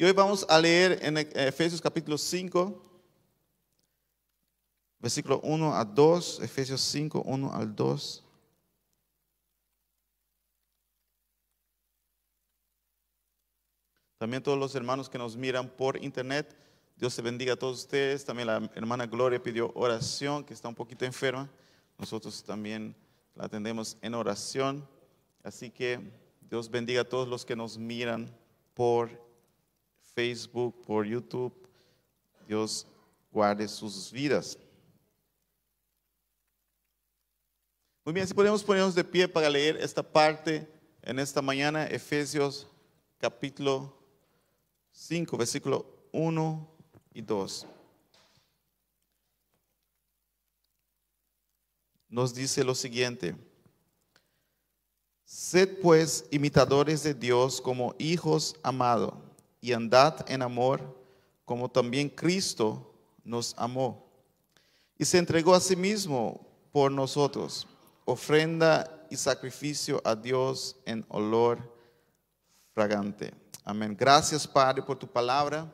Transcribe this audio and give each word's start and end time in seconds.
Y 0.00 0.04
hoy 0.04 0.12
vamos 0.12 0.46
a 0.48 0.60
leer 0.60 1.00
en 1.02 1.18
Efesios 1.18 1.80
capítulo 1.80 2.16
5, 2.16 2.80
versículo 5.00 5.40
1 5.40 5.74
a 5.74 5.84
2, 5.84 6.38
Efesios 6.40 6.80
5, 6.82 7.22
1 7.26 7.52
al 7.52 7.74
2. 7.74 8.24
También 14.18 14.40
todos 14.40 14.56
los 14.56 14.72
hermanos 14.76 15.08
que 15.08 15.18
nos 15.18 15.36
miran 15.36 15.68
por 15.68 16.00
internet, 16.00 16.56
Dios 16.96 17.12
se 17.12 17.20
bendiga 17.20 17.54
a 17.54 17.56
todos 17.56 17.80
ustedes. 17.80 18.24
También 18.24 18.46
la 18.46 18.70
hermana 18.76 19.04
Gloria 19.04 19.42
pidió 19.42 19.72
oración, 19.74 20.44
que 20.44 20.54
está 20.54 20.68
un 20.68 20.76
poquito 20.76 21.04
enferma. 21.06 21.50
Nosotros 21.98 22.44
también 22.44 22.94
la 23.34 23.46
atendemos 23.46 23.96
en 24.00 24.14
oración. 24.14 24.88
Así 25.42 25.70
que 25.70 25.98
Dios 26.48 26.70
bendiga 26.70 27.00
a 27.00 27.08
todos 27.08 27.26
los 27.26 27.44
que 27.44 27.56
nos 27.56 27.76
miran 27.76 28.32
por 28.74 29.26
Facebook, 30.18 30.74
por 30.84 31.06
YouTube. 31.06 31.52
Dios 32.48 32.84
guarde 33.30 33.68
sus 33.68 34.10
vidas. 34.10 34.58
Muy 38.04 38.12
bien, 38.12 38.26
si 38.26 38.34
podemos 38.34 38.64
ponernos 38.64 38.96
de 38.96 39.04
pie 39.04 39.28
para 39.28 39.48
leer 39.48 39.76
esta 39.76 40.02
parte 40.02 40.68
en 41.02 41.20
esta 41.20 41.40
mañana, 41.40 41.86
Efesios 41.86 42.66
capítulo 43.18 43.96
5, 44.90 45.36
versículo 45.36 45.86
1 46.10 46.68
y 47.14 47.22
2. 47.22 47.66
Nos 52.08 52.34
dice 52.34 52.64
lo 52.64 52.74
siguiente. 52.74 53.36
Sed 55.24 55.78
pues 55.80 56.24
imitadores 56.32 57.04
de 57.04 57.14
Dios 57.14 57.60
como 57.60 57.94
hijos 58.00 58.56
amados 58.64 59.27
y 59.60 59.72
andad 59.72 60.24
en 60.28 60.42
amor 60.42 60.96
como 61.44 61.68
también 61.68 62.08
Cristo 62.08 62.94
nos 63.24 63.54
amó 63.56 64.06
y 64.98 65.04
se 65.04 65.18
entregó 65.18 65.54
a 65.54 65.60
sí 65.60 65.76
mismo 65.76 66.46
por 66.72 66.90
nosotros, 66.90 67.66
ofrenda 68.04 69.06
y 69.10 69.16
sacrificio 69.16 70.02
a 70.04 70.14
Dios 70.14 70.76
en 70.84 71.04
olor 71.08 71.58
fragante. 72.74 73.32
Amén. 73.64 73.96
Gracias 73.98 74.46
Padre 74.46 74.82
por 74.82 74.98
tu 74.98 75.06
palabra. 75.06 75.70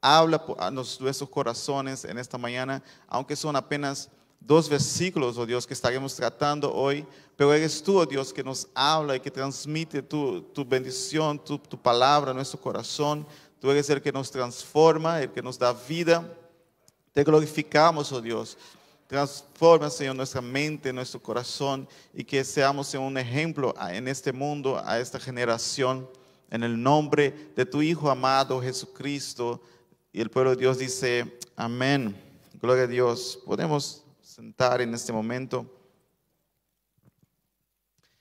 Habla 0.00 0.44
a 0.58 0.70
nuestros 0.70 1.28
corazones 1.28 2.04
en 2.04 2.18
esta 2.18 2.38
mañana, 2.38 2.82
aunque 3.08 3.36
son 3.36 3.56
apenas 3.56 4.08
dos 4.40 4.68
versículos, 4.68 5.36
oh 5.38 5.46
Dios, 5.46 5.66
que 5.66 5.74
estaremos 5.74 6.14
tratando 6.14 6.72
hoy, 6.72 7.04
pero 7.36 7.52
eres 7.52 7.82
tú, 7.82 7.98
oh 7.98 8.06
Dios, 8.06 8.32
que 8.32 8.44
nos 8.44 8.68
habla 8.74 9.16
y 9.16 9.20
que 9.20 9.30
transmite 9.30 10.02
tu, 10.02 10.44
bendición, 10.66 11.38
tu, 11.38 11.58
tu, 11.58 11.76
palabra 11.76 12.30
a 12.30 12.34
nuestro 12.34 12.60
corazón. 12.60 13.26
Tú 13.60 13.70
eres 13.70 13.90
el 13.90 14.00
que 14.00 14.12
nos 14.12 14.30
transforma, 14.30 15.20
el 15.20 15.30
que 15.32 15.42
nos 15.42 15.58
da 15.58 15.72
vida. 15.72 16.26
Te 17.12 17.24
glorificamos, 17.24 18.12
oh 18.12 18.20
Dios. 18.20 18.56
Transforma, 19.06 19.88
Señor, 19.88 20.16
nuestra 20.16 20.40
mente, 20.40 20.92
nuestro 20.92 21.22
corazón 21.22 21.88
y 22.12 22.24
que 22.24 22.42
seamos 22.42 22.92
un 22.94 23.16
ejemplo 23.18 23.74
en 23.90 24.08
este 24.08 24.32
mundo, 24.32 24.82
a 24.84 24.98
esta 24.98 25.20
generación, 25.20 26.08
en 26.50 26.64
el 26.64 26.82
nombre 26.82 27.52
de 27.54 27.66
tu 27.66 27.82
Hijo 27.82 28.10
amado 28.10 28.60
Jesucristo. 28.60 29.60
Y 30.12 30.20
el 30.20 30.30
pueblo 30.30 30.50
de 30.50 30.56
Dios 30.56 30.78
dice, 30.78 31.38
amén. 31.54 32.16
Gloria 32.60 32.84
a 32.84 32.88
Dios. 32.88 33.38
Podemos 33.44 34.05
sentar 34.36 34.82
en 34.82 34.92
este 34.92 35.14
momento. 35.14 35.64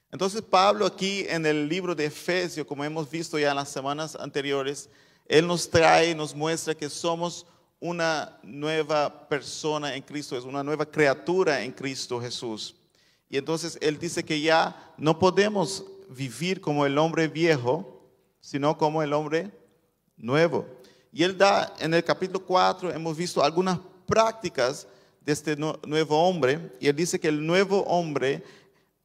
Entonces 0.10 0.42
Pablo 0.42 0.86
aquí 0.86 1.26
en 1.28 1.46
el 1.46 1.68
libro 1.68 1.94
de 1.94 2.06
Efesios, 2.06 2.66
como 2.66 2.86
hemos 2.86 3.12
visto 3.12 3.38
ya 3.38 3.50
en 3.50 3.58
las 3.58 3.68
semanas 3.68 4.16
anteriores, 4.16 4.90
él 5.26 5.46
nos 5.46 5.70
trae, 5.70 6.16
nos 6.16 6.34
muestra 6.34 6.74
que 6.74 6.90
somos 6.90 7.46
una 7.82 8.40
nueva 8.44 9.28
persona 9.28 9.94
en 9.94 10.04
Cristo, 10.04 10.38
es 10.38 10.46
una 10.46 10.64
nueva 10.64 10.86
criatura 10.86 11.62
en 11.62 11.74
Cristo 11.74 12.22
Jesús. 12.22 12.78
Y 13.30 13.36
entonces 13.36 13.78
él 13.82 14.00
dice 14.00 14.24
que 14.24 14.40
ya 14.40 14.94
no 14.98 15.20
podemos 15.20 15.84
vivir 16.08 16.62
como 16.62 16.86
el 16.86 16.98
hombre 16.98 17.28
viejo, 17.28 18.10
sino 18.40 18.78
como 18.78 19.04
el 19.04 19.12
hombre 19.12 19.52
nuevo. 20.16 20.66
Y 21.12 21.24
él 21.24 21.38
da 21.38 21.76
en 21.78 21.94
el 21.94 22.06
capítulo 22.06 22.40
4, 22.46 22.94
hemos 22.94 23.18
visto 23.18 23.44
algunas 23.44 23.80
prácticas 24.08 24.88
de 25.26 25.34
este 25.34 25.56
nuevo 25.58 26.22
hombre. 26.22 26.72
Y 26.80 26.88
él 26.88 26.96
dice 26.96 27.20
que 27.20 27.28
el 27.28 27.46
nuevo 27.46 27.82
hombre, 27.84 28.44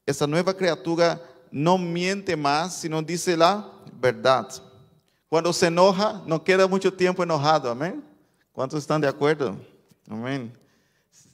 esa 0.04 0.26
nueva 0.26 0.54
criatura, 0.54 1.20
no 1.50 1.78
miente 1.78 2.36
más, 2.36 2.76
sino 2.76 3.02
dice 3.02 3.36
la 3.36 3.66
verdad. 4.00 4.48
Cuando 5.28 5.52
se 5.52 5.66
enoja, 5.66 6.22
no 6.26 6.44
queda 6.44 6.66
mucho 6.66 6.92
tiempo 6.92 7.22
enojado. 7.22 7.70
Amén. 7.70 8.04
¿Cuántos 8.52 8.80
están 8.80 9.00
de 9.00 9.08
acuerdo? 9.08 9.56
Amén. 10.08 10.52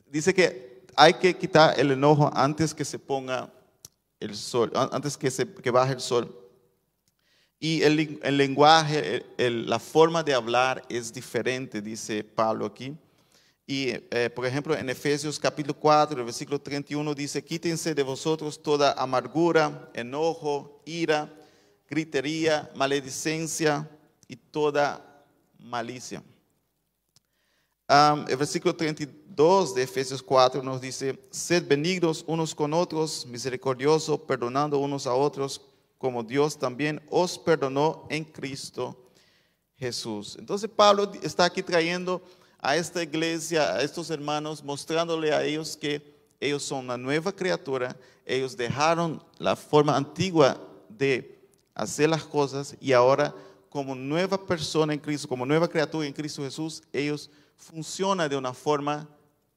Dice 0.06 0.32
que 0.32 0.84
hay 0.94 1.14
que 1.14 1.36
quitar 1.36 1.78
el 1.78 1.90
enojo 1.90 2.30
antes 2.34 2.72
que 2.72 2.84
se 2.84 2.98
ponga 2.98 3.52
el 4.20 4.34
sol, 4.36 4.70
antes 4.92 5.16
que, 5.16 5.30
se, 5.30 5.46
que 5.46 5.70
baje 5.70 5.94
el 5.94 6.00
sol. 6.00 6.34
Y 7.58 7.82
el, 7.82 8.20
lenguaje, 8.36 9.24
la 9.38 9.78
forma 9.78 10.22
de 10.22 10.34
hablar 10.34 10.82
es 10.88 11.12
diferente, 11.12 11.80
dice 11.80 12.22
Pablo 12.22 12.66
aquí. 12.66 12.94
Y, 13.66 13.88
eh, 13.90 14.30
por 14.32 14.46
ejemplo, 14.46 14.76
en 14.76 14.88
Efesios 14.88 15.40
capítulo 15.40 15.74
4, 15.74 16.24
versículo 16.24 16.60
31 16.60 17.14
dice, 17.14 17.42
quítense 17.44 17.96
de 17.96 18.02
vosotros 18.04 18.62
toda 18.62 18.92
amargura, 18.92 19.90
enojo, 19.92 20.80
ira, 20.84 21.34
gritería, 21.90 22.70
maledicencia 22.76 23.90
y 24.28 24.36
toda 24.36 25.24
malicia. 25.58 26.22
el 27.88 28.36
versículo 28.36 28.76
32 28.76 29.74
de 29.74 29.82
Efesios 29.82 30.22
4 30.22 30.62
nos 30.62 30.80
dice, 30.80 31.18
sed 31.30 31.66
benignos 31.66 32.24
unos 32.28 32.54
con 32.54 32.72
otros, 32.72 33.26
misericordiosos, 33.26 34.20
perdonando 34.20 34.78
unos 34.78 35.08
a 35.08 35.14
otros, 35.14 35.60
como 35.98 36.22
Dios 36.22 36.56
también 36.56 37.02
os 37.10 37.36
perdonó 37.36 38.06
en 38.10 38.24
Cristo 38.24 39.10
Jesús. 39.76 40.36
Entonces 40.38 40.70
Pablo 40.70 41.10
está 41.22 41.44
aquí 41.44 41.64
trayendo 41.64 42.22
a 42.66 42.74
esta 42.74 43.00
iglesia, 43.00 43.74
a 43.76 43.82
estos 43.82 44.10
hermanos, 44.10 44.64
mostrándole 44.64 45.32
a 45.32 45.44
ellos 45.44 45.76
que 45.76 46.02
ellos 46.40 46.64
son 46.64 46.86
una 46.86 46.96
nueva 46.96 47.30
criatura, 47.30 47.96
ellos 48.24 48.56
dejaron 48.56 49.22
la 49.38 49.54
forma 49.54 49.96
antigua 49.96 50.60
de 50.88 51.38
hacer 51.76 52.08
las 52.08 52.24
cosas 52.24 52.76
y 52.80 52.92
ahora 52.92 53.32
como 53.70 53.94
nueva 53.94 54.44
persona 54.44 54.92
en 54.92 54.98
Cristo, 54.98 55.28
como 55.28 55.46
nueva 55.46 55.68
criatura 55.68 56.08
en 56.08 56.12
Cristo 56.12 56.42
Jesús, 56.42 56.82
ellos 56.92 57.30
funcionan 57.56 58.28
de 58.28 58.36
una 58.36 58.52
forma 58.52 59.08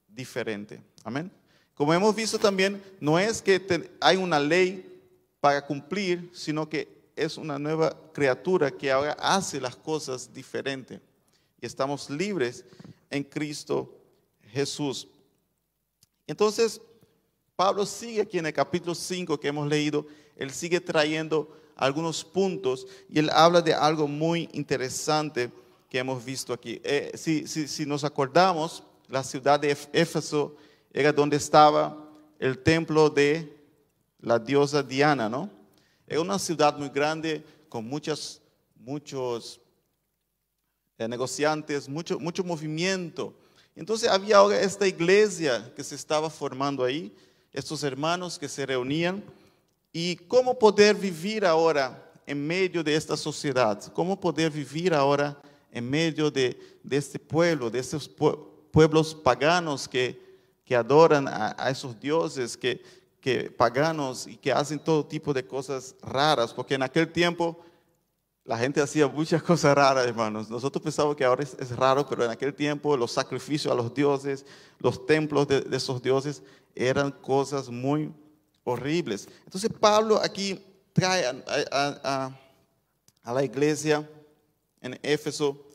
diferente. 0.07 0.79
Amén. 1.03 1.31
Como 1.73 1.91
hemos 1.91 2.15
visto 2.15 2.37
también, 2.37 2.79
no 2.99 3.17
es 3.17 3.41
que 3.41 3.89
hay 3.99 4.17
una 4.17 4.39
ley 4.39 5.01
para 5.39 5.65
cumplir, 5.65 6.29
sino 6.31 6.69
que 6.69 6.87
es 7.15 7.37
una 7.37 7.57
nueva 7.57 7.91
criatura 8.13 8.69
que 8.69 8.91
ahora 8.91 9.13
hace 9.19 9.59
las 9.59 9.75
cosas 9.75 10.31
diferentes 10.31 11.01
y 11.59 11.65
estamos 11.65 12.07
libres 12.07 12.63
en 13.09 13.23
Cristo 13.23 13.95
Jesús. 14.51 15.07
Entonces, 16.27 16.81
Pablo 17.55 17.85
sigue 17.85 18.21
aquí 18.21 18.37
en 18.37 18.45
el 18.45 18.53
capítulo 18.53 18.95
5 18.95 19.39
que 19.39 19.47
hemos 19.47 19.67
leído, 19.67 20.05
él 20.37 20.51
sigue 20.51 20.79
trayendo 20.79 21.55
algunos 21.75 22.23
puntos 22.23 22.87
y 23.09 23.19
él 23.19 23.29
habla 23.31 23.61
de 23.61 23.73
algo 23.73 24.07
muy 24.07 24.49
interesante 24.53 25.51
que 25.89 25.99
hemos 25.99 26.23
visto 26.23 26.53
aquí. 26.53 26.79
Eh, 26.83 27.11
si, 27.15 27.47
si 27.47 27.85
nos 27.85 28.03
acordamos, 28.03 28.83
la 29.07 29.23
ciudad 29.23 29.59
de 29.59 29.75
Éfeso 29.91 30.55
era 30.93 31.11
donde 31.11 31.37
estaba 31.37 32.09
el 32.37 32.59
templo 32.59 33.09
de 33.09 33.57
la 34.21 34.37
diosa 34.37 34.83
Diana, 34.83 35.27
¿no? 35.27 35.49
Era 36.07 36.21
una 36.21 36.39
ciudad 36.39 36.77
muy 36.77 36.89
grande 36.89 37.43
con 37.69 37.85
muchas, 37.85 38.41
muchos 38.75 39.59
eh, 40.99 41.07
negociantes, 41.07 41.87
mucho, 41.87 42.19
mucho 42.19 42.43
movimiento. 42.43 43.33
Entonces 43.73 44.09
había 44.09 44.35
ahora 44.35 44.59
esta 44.59 44.85
iglesia 44.85 45.71
que 45.73 45.81
se 45.81 45.95
estaba 45.95 46.29
formando 46.29 46.83
ahí, 46.83 47.15
estos 47.53 47.83
hermanos 47.83 48.37
que 48.37 48.49
se 48.49 48.65
reunían, 48.65 49.23
y 49.93 50.17
cómo 50.17 50.59
poder 50.59 50.97
vivir 50.97 51.45
ahora 51.45 52.11
en 52.25 52.45
medio 52.45 52.83
de 52.83 52.93
esta 52.93 53.15
sociedad, 53.15 53.81
cómo 53.93 54.19
poder 54.19 54.51
vivir 54.51 54.93
ahora 54.93 55.41
en 55.71 55.89
medio 55.89 56.29
de, 56.29 56.59
este 56.89 57.17
pueblo, 57.17 57.69
de 57.69 57.79
estos 57.79 58.09
pueblos 58.09 59.15
paganos 59.15 59.87
que, 59.87 60.21
que 60.65 60.75
adoran 60.75 61.29
a, 61.29 61.55
a, 61.57 61.69
esos 61.69 61.97
dioses, 61.97 62.57
que, 62.57 62.83
que 63.21 63.49
paganos 63.49 64.27
y 64.27 64.35
que 64.35 64.51
hacen 64.51 64.79
todo 64.79 65.05
tipo 65.05 65.33
de 65.33 65.47
cosas 65.47 65.95
raras, 66.01 66.53
porque 66.53 66.75
en 66.75 66.83
aquel 66.83 67.09
tiempo 67.09 67.57
la 68.49 68.57
gente 68.57 68.81
hacía 68.81 69.07
muchas 69.07 69.43
cosas 69.49 69.75
raras, 69.75 70.07
hermanos. 70.07 70.49
Nosotros 70.49 70.81
pensamos 70.81 71.15
que 71.15 71.23
ahora 71.23 71.43
es, 71.43 71.75
raro, 71.75 72.03
pero 72.07 72.25
en 72.25 72.31
aquel 72.31 72.51
tiempo 72.51 72.97
los 72.97 73.11
sacrificios 73.11 73.71
a 73.71 73.75
los 73.75 73.93
dioses, 73.93 74.43
los 74.79 75.05
templos 75.05 75.47
de, 75.47 75.63
esos 75.71 76.01
dioses 76.01 76.41
eran 76.73 77.11
cosas 77.11 77.69
muy 77.69 78.11
horribles. 78.63 79.29
Entonces 79.45 79.69
Pablo 79.79 80.19
aquí 80.19 80.59
trae 80.93 81.25
a, 81.71 82.31
la 83.23 83.43
iglesia 83.43 84.09
en 84.81 84.99
Éfeso 85.03 85.67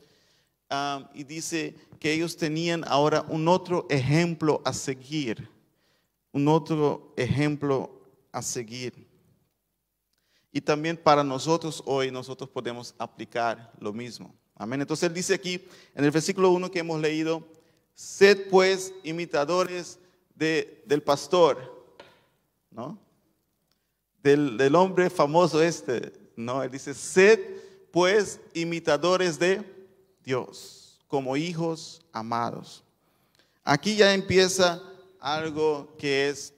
um, 0.69 1.05
y 1.13 1.23
dice 1.23 1.73
que 1.97 2.11
ellos 2.11 2.35
tenían 2.35 2.83
ahora 2.89 3.25
un 3.29 3.47
otro 3.47 3.87
ejemplo 3.89 4.61
a 4.65 4.73
seguir, 4.73 5.47
un 6.33 6.49
otro 6.49 7.13
ejemplo 7.15 8.01
a 8.33 8.41
seguir. 8.41 9.04
Y 10.55 10.61
también 10.61 10.95
para 10.95 11.21
nosotros 11.21 11.83
hoy 11.85 12.09
nosotros 12.09 12.49
podemos 12.49 12.95
aplicar 12.97 13.73
lo 13.77 13.91
mismo. 13.91 14.33
Amén. 14.55 14.79
Entonces 14.79 15.09
él 15.09 15.13
dice 15.13 15.33
aquí 15.33 15.55
en 15.93 16.05
el 16.05 16.11
versículo 16.11 16.49
1 16.51 16.71
que 16.71 16.79
hemos 16.79 17.01
leído, 17.01 17.45
sed 17.93 18.47
pues 18.49 18.93
imitadores 19.03 19.99
de, 20.33 20.81
del 20.85 21.03
pastor, 21.03 21.85
¿no? 22.71 22.97
Del, 24.23 24.55
del 24.55 24.75
hombre 24.75 25.09
famoso 25.09 25.61
este, 25.61 26.13
¿no? 26.37 26.63
Él 26.63 26.71
dice, 26.71 26.93
sed 26.93 27.37
pues 27.91 28.39
imitadores 28.53 29.37
de 29.37 29.61
Dios, 30.23 31.01
como 31.07 31.35
hijos 31.35 32.01
amados. 32.13 32.81
Aquí 33.65 33.97
ya 33.97 34.13
empieza 34.13 34.81
algo 35.19 35.93
que 35.97 36.29
es 36.29 36.53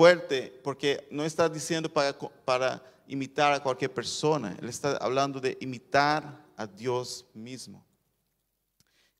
fuerte, 0.00 0.58
porque 0.64 1.06
no 1.10 1.26
está 1.26 1.46
diciendo 1.46 1.92
para, 1.92 2.18
para 2.18 2.82
imitar 3.06 3.52
a 3.52 3.62
cualquier 3.62 3.92
persona, 3.92 4.56
él 4.58 4.70
está 4.70 4.96
hablando 4.96 5.38
de 5.38 5.58
imitar 5.60 6.42
a 6.56 6.66
Dios 6.66 7.26
mismo. 7.34 7.84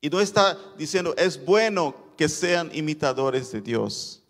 Y 0.01 0.09
no 0.09 0.19
está 0.19 0.57
diciendo, 0.79 1.13
es 1.15 1.45
bueno 1.45 1.93
que 2.17 2.27
sean 2.27 2.71
imitadores 2.73 3.51
de 3.51 3.61
Dios. 3.61 4.23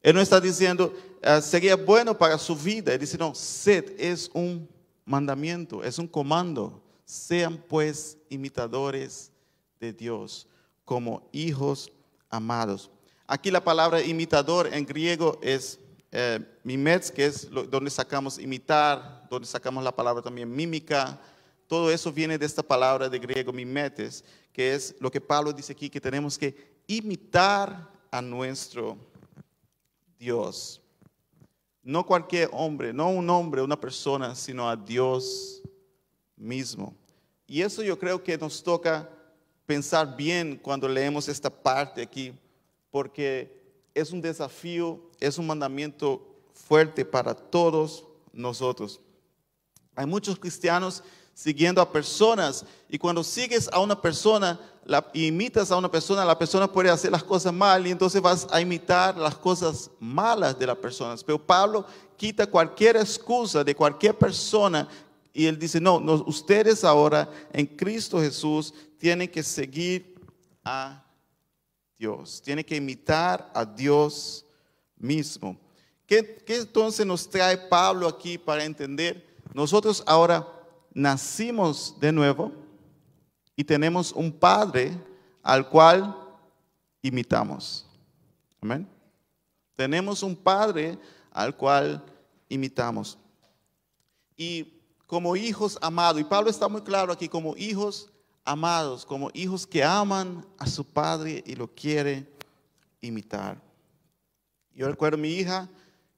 Él 0.00 0.14
no 0.14 0.22
está 0.22 0.40
diciendo, 0.40 0.94
ah, 1.22 1.42
sería 1.42 1.76
bueno 1.76 2.16
para 2.16 2.38
su 2.38 2.56
vida. 2.56 2.94
Él 2.94 3.00
dice, 3.00 3.18
no, 3.18 3.34
sed 3.34 3.94
es 3.98 4.30
un 4.32 4.66
mandamiento, 5.04 5.84
es 5.84 5.98
un 5.98 6.08
comando. 6.08 6.82
Sean 7.04 7.58
pues 7.68 8.16
imitadores 8.30 9.30
de 9.78 9.92
Dios 9.92 10.46
como 10.86 11.28
hijos 11.32 11.92
amados. 12.30 12.90
Aquí 13.26 13.50
la 13.50 13.62
palabra 13.62 14.02
imitador 14.02 14.72
en 14.72 14.86
griego 14.86 15.38
es 15.42 15.78
eh, 16.10 16.40
que 17.14 17.26
es 17.26 17.48
donde 17.50 17.90
sacamos 17.90 18.38
imitar, 18.38 19.26
donde 19.28 19.46
sacamos 19.46 19.84
la 19.84 19.94
palabra 19.94 20.22
también 20.22 20.50
mímica. 20.50 21.18
Todo 21.66 21.90
eso 21.90 22.12
viene 22.12 22.38
de 22.38 22.46
esta 22.46 22.62
palabra 22.62 23.08
de 23.08 23.18
griego 23.18 23.52
mimetes, 23.52 24.24
que 24.52 24.74
es 24.74 24.94
lo 25.00 25.10
que 25.10 25.20
Pablo 25.20 25.52
dice 25.52 25.72
aquí, 25.72 25.90
que 25.90 26.00
tenemos 26.00 26.38
que 26.38 26.80
imitar 26.86 27.88
a 28.10 28.22
nuestro 28.22 28.96
Dios. 30.18 30.80
No 31.82 32.04
cualquier 32.04 32.48
hombre, 32.52 32.92
no 32.92 33.10
un 33.10 33.28
hombre, 33.30 33.62
una 33.62 33.78
persona, 33.78 34.34
sino 34.34 34.68
a 34.68 34.76
Dios 34.76 35.62
mismo. 36.36 36.94
Y 37.46 37.62
eso 37.62 37.82
yo 37.82 37.98
creo 37.98 38.22
que 38.22 38.36
nos 38.36 38.62
toca 38.62 39.08
pensar 39.66 40.16
bien 40.16 40.56
cuando 40.56 40.88
leemos 40.88 41.28
esta 41.28 41.50
parte 41.50 42.02
aquí, 42.02 42.32
porque 42.90 43.57
es 43.98 44.12
un 44.12 44.20
desafío, 44.20 45.00
es 45.20 45.38
un 45.38 45.46
mandamiento 45.46 46.26
fuerte 46.52 47.04
para 47.04 47.34
todos 47.34 48.04
nosotros. 48.32 49.00
Hay 49.94 50.06
muchos 50.06 50.38
cristianos 50.38 51.02
siguiendo 51.34 51.80
a 51.80 51.92
personas 51.92 52.64
y 52.88 52.98
cuando 52.98 53.22
sigues 53.22 53.68
a 53.72 53.80
una 53.80 54.00
persona, 54.00 54.58
la 54.84 55.08
imitas 55.12 55.70
a 55.70 55.76
una 55.76 55.90
persona, 55.90 56.24
la 56.24 56.38
persona 56.38 56.70
puede 56.70 56.90
hacer 56.90 57.12
las 57.12 57.22
cosas 57.22 57.52
mal 57.52 57.86
y 57.86 57.90
entonces 57.90 58.20
vas 58.20 58.46
a 58.50 58.60
imitar 58.60 59.16
las 59.16 59.36
cosas 59.36 59.90
malas 60.00 60.58
de 60.58 60.66
las 60.66 60.76
personas. 60.76 61.22
Pero 61.22 61.44
Pablo 61.44 61.84
quita 62.16 62.46
cualquier 62.46 62.96
excusa 62.96 63.62
de 63.62 63.74
cualquier 63.74 64.16
persona 64.16 64.88
y 65.32 65.46
él 65.46 65.58
dice, 65.58 65.80
no, 65.80 66.00
no 66.00 66.24
ustedes 66.26 66.82
ahora 66.84 67.30
en 67.52 67.66
Cristo 67.66 68.20
Jesús 68.20 68.74
tienen 68.98 69.28
que 69.28 69.42
seguir 69.42 70.20
a 70.64 71.04
Dios, 71.98 72.40
tienen 72.40 72.64
que 72.64 72.76
imitar 72.76 73.50
a 73.52 73.64
Dios 73.64 74.46
mismo. 74.96 75.58
¿Qué, 76.06 76.42
¿Qué 76.46 76.56
entonces 76.56 77.04
nos 77.04 77.28
trae 77.28 77.58
Pablo 77.58 78.06
aquí 78.06 78.38
para 78.38 78.64
entender? 78.64 79.26
Nosotros 79.52 80.02
ahora 80.06 80.46
nacimos 80.94 81.98
de 81.98 82.12
nuevo 82.12 82.52
y 83.56 83.64
tenemos 83.64 84.12
un 84.12 84.32
Padre 84.32 84.96
al 85.42 85.68
cual 85.68 86.16
imitamos. 87.02 87.84
Amén. 88.60 88.88
Tenemos 89.74 90.22
un 90.22 90.36
Padre 90.36 90.98
al 91.32 91.56
cual 91.56 92.04
imitamos. 92.48 93.18
Y 94.36 94.80
como 95.06 95.34
hijos 95.34 95.78
amados, 95.80 96.20
y 96.20 96.24
Pablo 96.24 96.50
está 96.50 96.68
muy 96.68 96.82
claro 96.82 97.12
aquí, 97.12 97.28
como 97.28 97.56
hijos 97.56 98.12
amados, 98.48 99.04
como 99.04 99.30
hijos 99.34 99.66
que 99.66 99.84
aman 99.84 100.42
a 100.56 100.66
su 100.66 100.82
Padre 100.82 101.44
y 101.46 101.54
lo 101.54 101.68
quiere 101.68 102.26
imitar. 103.02 103.60
Yo 104.74 104.88
recuerdo 104.88 105.18
a 105.18 105.20
mi 105.20 105.28
hija, 105.28 105.68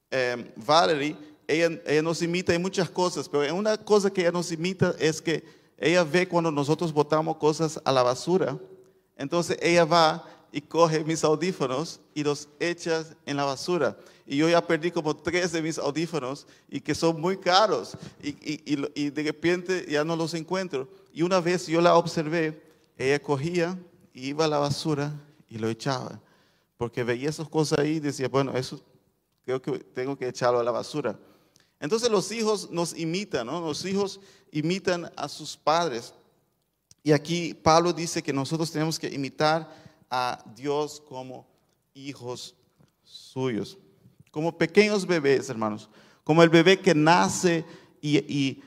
eh, 0.09 0.53
Valerie, 0.55 1.17
ella, 1.45 1.69
nos 2.01 2.21
imita 2.21 2.53
en 2.53 2.61
muchas 2.61 2.89
cosas, 2.89 3.27
pero 3.27 3.53
una 3.53 3.77
cosa 3.77 4.09
que 4.09 4.21
ella 4.21 4.31
nos 4.31 4.49
imita 4.49 4.95
es 4.97 5.21
que 5.21 5.43
ella 5.77 6.05
ve 6.05 6.25
cuando 6.25 6.49
nosotros 6.51 6.93
botamos 6.93 7.35
cosas 7.35 7.81
a 7.83 7.91
la 7.91 8.01
basura. 8.01 8.57
Entonces 9.17 9.57
ella 9.61 9.83
va 9.83 10.25
y 10.51 10.61
coge 10.61 11.03
mis 11.03 11.23
audífonos 11.23 11.99
y 12.13 12.23
los 12.23 12.49
echa 12.59 13.05
en 13.25 13.37
la 13.37 13.45
basura. 13.45 13.97
Y 14.25 14.37
yo 14.37 14.49
ya 14.49 14.65
perdí 14.65 14.91
como 14.91 15.15
tres 15.15 15.51
de 15.51 15.61
mis 15.61 15.77
audífonos 15.77 16.45
y 16.69 16.81
que 16.81 16.93
son 16.93 17.19
muy 17.19 17.37
caros. 17.37 17.97
Y, 18.21 18.35
y, 18.95 19.09
de 19.09 19.23
repente 19.23 19.85
ya 19.89 20.03
no 20.03 20.15
los 20.15 20.33
encuentro. 20.33 20.87
Y 21.13 21.21
una 21.21 21.39
vez 21.39 21.67
yo 21.67 21.81
la 21.81 21.95
observé, 21.95 22.61
ella 22.97 23.19
cogía 23.21 23.77
y 24.13 24.27
iba 24.29 24.45
a 24.45 24.47
la 24.47 24.59
basura 24.59 25.13
y 25.49 25.57
lo 25.57 25.69
echaba. 25.69 26.21
Porque 26.77 27.03
veía 27.03 27.29
esas 27.29 27.47
cosas 27.47 27.79
ahí 27.79 27.93
y 27.93 27.99
decía, 27.99 28.27
bueno, 28.27 28.53
eso 28.55 28.81
creo 29.43 29.61
que 29.61 29.79
tengo 29.79 30.17
que 30.17 30.27
echarlo 30.27 30.59
a 30.59 30.63
la 30.63 30.71
basura. 30.71 31.17
Entonces 31.79 32.09
los 32.09 32.31
hijos 32.31 32.69
nos 32.69 32.97
imitan, 32.97 33.47
¿no? 33.47 33.59
Los 33.59 33.83
hijos 33.85 34.19
imitan 34.51 35.11
a 35.15 35.27
sus 35.27 35.57
padres. 35.57 36.13
Y 37.03 37.11
aquí 37.11 37.53
Pablo 37.53 37.91
dice 37.91 38.21
que 38.21 38.31
nosotros 38.31 38.71
tenemos 38.71 38.99
que 38.99 39.07
imitar 39.07 39.90
a 40.11 40.43
Dios 40.55 41.01
como 41.07 41.47
hijos 41.93 42.53
suyos, 43.01 43.77
como 44.29 44.57
pequeños 44.57 45.07
bebés, 45.07 45.49
hermanos, 45.49 45.89
como 46.25 46.43
el 46.43 46.49
bebé 46.49 46.79
que 46.79 46.93
nace 46.93 47.65
y, 48.01 48.61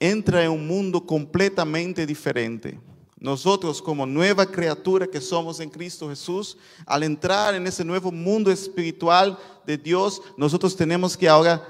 entra 0.00 0.42
en 0.42 0.50
un 0.50 0.66
mundo 0.66 1.06
completamente 1.06 2.04
diferente. 2.06 2.80
Nosotros 3.20 3.80
como 3.80 4.04
nueva 4.04 4.46
criatura 4.46 5.06
que 5.06 5.20
somos 5.20 5.60
en 5.60 5.70
Cristo 5.70 6.08
Jesús, 6.08 6.56
al 6.84 7.04
entrar 7.04 7.54
en 7.54 7.64
ese 7.68 7.84
nuevo 7.84 8.10
mundo 8.10 8.50
espiritual 8.50 9.38
de 9.64 9.78
Dios, 9.78 10.20
nosotros 10.36 10.74
tenemos 10.74 11.16
que 11.16 11.28
ahora 11.28 11.62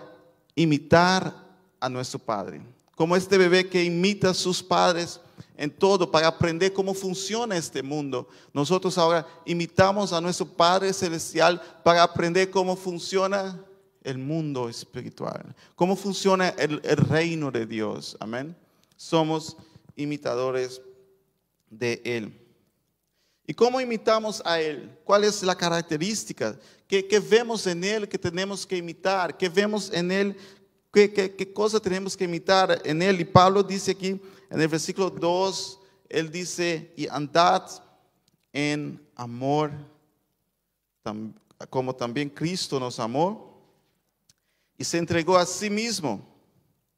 imitar 0.54 1.34
a 1.78 1.90
nuestro 1.90 2.18
Padre. 2.18 2.62
Como 2.94 3.16
este 3.16 3.36
bebé 3.36 3.68
que 3.68 3.84
imita 3.84 4.30
a 4.30 4.34
sus 4.34 4.62
padres 4.62 5.20
en 5.62 5.70
todo 5.70 6.10
para 6.10 6.26
aprender 6.26 6.72
cómo 6.72 6.92
funciona 6.92 7.56
este 7.56 7.84
mundo. 7.84 8.26
Nosotros 8.52 8.98
ahora 8.98 9.24
imitamos 9.44 10.12
a 10.12 10.20
nuestro 10.20 10.44
Padre 10.44 10.92
Celestial 10.92 11.62
para 11.84 12.02
aprender 12.02 12.50
cómo 12.50 12.74
funciona 12.74 13.64
el 14.02 14.18
mundo 14.18 14.68
espiritual, 14.68 15.54
cómo 15.76 15.94
funciona 15.94 16.48
el, 16.48 16.80
reino 16.82 17.52
de 17.52 17.64
Dios. 17.64 18.16
Amén. 18.18 18.56
Somos 18.96 19.56
imitadores 19.94 20.82
de 21.70 22.02
Él. 22.04 22.36
¿Y 23.46 23.54
cómo 23.54 23.80
imitamos 23.80 24.42
a 24.44 24.60
Él? 24.60 24.98
¿Cuál 25.04 25.22
es 25.22 25.44
la 25.44 25.54
característica? 25.54 26.58
¿Qué, 26.88 27.22
vemos 27.30 27.68
en 27.68 27.84
Él 27.84 28.08
que 28.08 28.18
tenemos 28.18 28.66
que 28.66 28.78
imitar? 28.78 29.36
¿Qué 29.38 29.48
vemos 29.48 29.92
en 29.92 30.10
Él? 30.10 30.36
¿Qué, 30.92 31.12
qué, 31.12 31.52
cosa 31.52 31.78
tenemos 31.78 32.16
que 32.16 32.24
imitar 32.24 32.82
en 32.84 33.00
Él? 33.00 33.20
Y 33.20 33.24
Pablo 33.24 33.62
dice 33.62 33.92
aquí 33.92 34.20
en 34.52 34.60
el 34.60 34.68
versículo 34.68 35.08
2, 35.08 35.80
Él 36.10 36.30
dice, 36.30 36.92
y 36.94 37.08
andad 37.08 37.70
en 38.52 39.00
amor, 39.16 39.72
como 41.70 41.94
también 41.94 42.28
Cristo 42.28 42.78
nos 42.78 43.00
amó 43.00 43.58
y 44.76 44.84
se 44.84 44.98
entregó 44.98 45.38
a 45.38 45.46
sí 45.46 45.70
mismo 45.70 46.20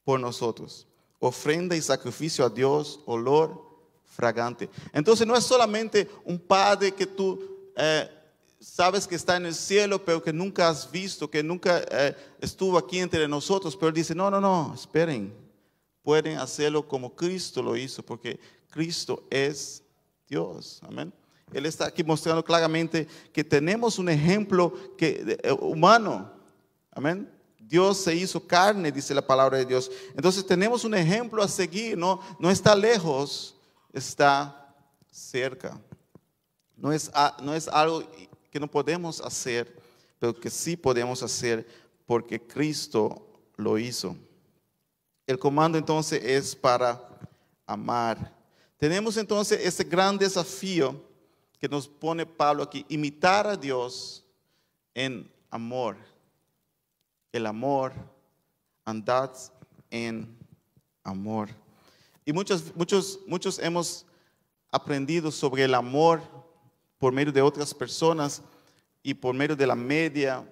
por 0.03 0.19
nosotros, 0.19 0.89
ofrenda 1.21 1.77
y 1.77 1.81
sacrificio 1.81 2.45
a 2.45 2.51
Dios, 2.51 2.99
olor 3.07 3.63
fragante. 4.05 4.69
Entonces 4.93 5.25
no 5.25 5.37
es 5.37 5.45
solamente 5.45 6.11
un 6.25 6.41
padre 6.41 6.93
que 6.93 7.07
tú 7.07 7.71
eh, 7.77 8.11
sabes 8.59 9.07
que 9.07 9.15
está 9.15 9.37
en 9.37 9.47
el 9.47 9.55
cielo, 9.55 10.05
pero 10.05 10.21
que 10.21 10.33
nunca 10.33 10.69
has 10.69 10.91
visto, 10.91 11.31
que 11.31 11.45
nunca 11.45 11.85
eh, 11.89 12.17
estuvo 12.41 12.77
aquí 12.77 12.99
entre 12.99 13.29
nosotros, 13.29 13.77
pero 13.77 13.93
dice, 13.93 14.13
no, 14.13 14.29
no, 14.29 14.41
no, 14.41 14.75
esperen, 14.75 15.44
pueden 16.05 16.39
hacerlo 16.39 16.87
como 16.87 17.17
Cristo 17.17 17.61
lo 17.61 17.77
hizo, 17.77 18.05
porque 18.05 18.39
Cristo 18.71 19.27
es 19.29 19.83
Dios. 20.29 20.79
Amén. 20.85 21.13
Él 21.53 21.67
está 21.67 21.87
aquí 21.87 22.05
mostrando 22.05 22.45
claramente 22.45 23.09
que 23.33 23.43
tenemos 23.43 23.99
un 23.99 24.09
ejemplo 24.09 24.73
que, 24.97 25.37
eh, 25.43 25.53
humano. 25.53 26.31
Amén 26.93 27.35
Dios 27.69 27.99
se 27.99 28.15
hizo 28.15 28.47
carne, 28.47 28.93
dice 28.93 29.15
la 29.15 29.27
palabra 29.27 29.59
de 29.59 29.65
Dios. 29.65 29.91
Entonces 30.15 30.47
tenemos 30.47 30.85
un 30.85 30.95
ejemplo 30.95 31.43
a 31.43 31.49
seguir, 31.49 31.97
no, 31.97 32.21
no 32.39 32.51
está 32.51 32.75
lejos, 32.75 33.57
está 33.93 34.75
cerca. 35.11 35.81
No 36.77 36.93
es, 36.93 37.11
no 37.43 37.55
es 37.55 37.69
algo 37.69 38.05
que 38.51 38.61
no 38.61 38.71
podemos 38.71 39.21
hacer, 39.21 39.75
pero 40.19 40.39
que 40.39 40.51
sí 40.51 40.77
podemos 40.77 41.23
hacer 41.23 41.67
porque 42.07 42.41
Cristo 42.41 43.27
lo 43.57 43.79
hizo. 43.79 44.17
El 45.27 45.39
comando 45.39 45.79
entonces 45.79 46.23
es 46.23 46.55
para 46.55 47.01
amar. 47.67 48.33
Tenemos 48.77 49.17
entonces 49.17 49.65
ese 49.65 49.85
gran 49.85 50.19
desafío 50.19 51.03
que 51.59 51.69
nos 51.69 51.89
pone 51.89 52.27
Pablo 52.27 52.63
aquí, 52.63 52.85
imitar 52.89 53.47
a 53.47 53.57
Dios 53.57 54.25
en 54.93 55.31
amor. 55.51 55.97
El 57.33 57.47
amor, 57.47 57.93
andad 58.85 59.31
en 59.91 60.37
amor. 61.03 61.49
Y 62.25 62.33
muchos, 62.33 62.75
muchos, 62.75 63.21
muchos 63.27 63.59
hemos 63.59 64.05
aprendido 64.71 65.31
sobre 65.31 65.65
el 65.65 65.75
amor 65.75 66.21
por 66.99 67.13
medio 67.13 67.33
de 67.33 67.43
otras 67.43 67.73
personas 67.73 68.43
y 69.03 69.15
por 69.15 69.35
medio 69.35 69.57
de 69.57 69.67
la 69.67 69.75
media 69.75 70.47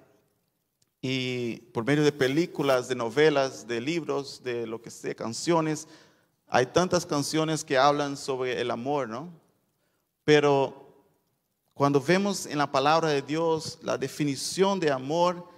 y 1.04 1.56
por 1.72 1.84
medio 1.84 2.04
de 2.04 2.12
películas, 2.12 2.86
de 2.86 2.94
novelas, 2.94 3.66
de 3.66 3.80
libros, 3.80 4.40
de 4.44 4.68
lo 4.68 4.80
que 4.80 4.90
sea, 4.90 5.14
canciones. 5.16 5.88
Hay 6.46 6.66
tantas 6.66 7.04
canciones 7.04 7.64
que 7.64 7.76
hablan 7.76 8.16
sobre 8.16 8.60
el 8.60 8.70
amor, 8.70 9.08
¿no? 9.08 9.28
Pero 10.24 11.04
cuando 11.74 12.00
vemos 12.00 12.46
en 12.46 12.58
la 12.58 12.70
palabra 12.70 13.08
de 13.08 13.20
Dios 13.20 13.80
la 13.82 13.98
definición 13.98 14.78
de 14.78 14.92
amor 14.92 15.48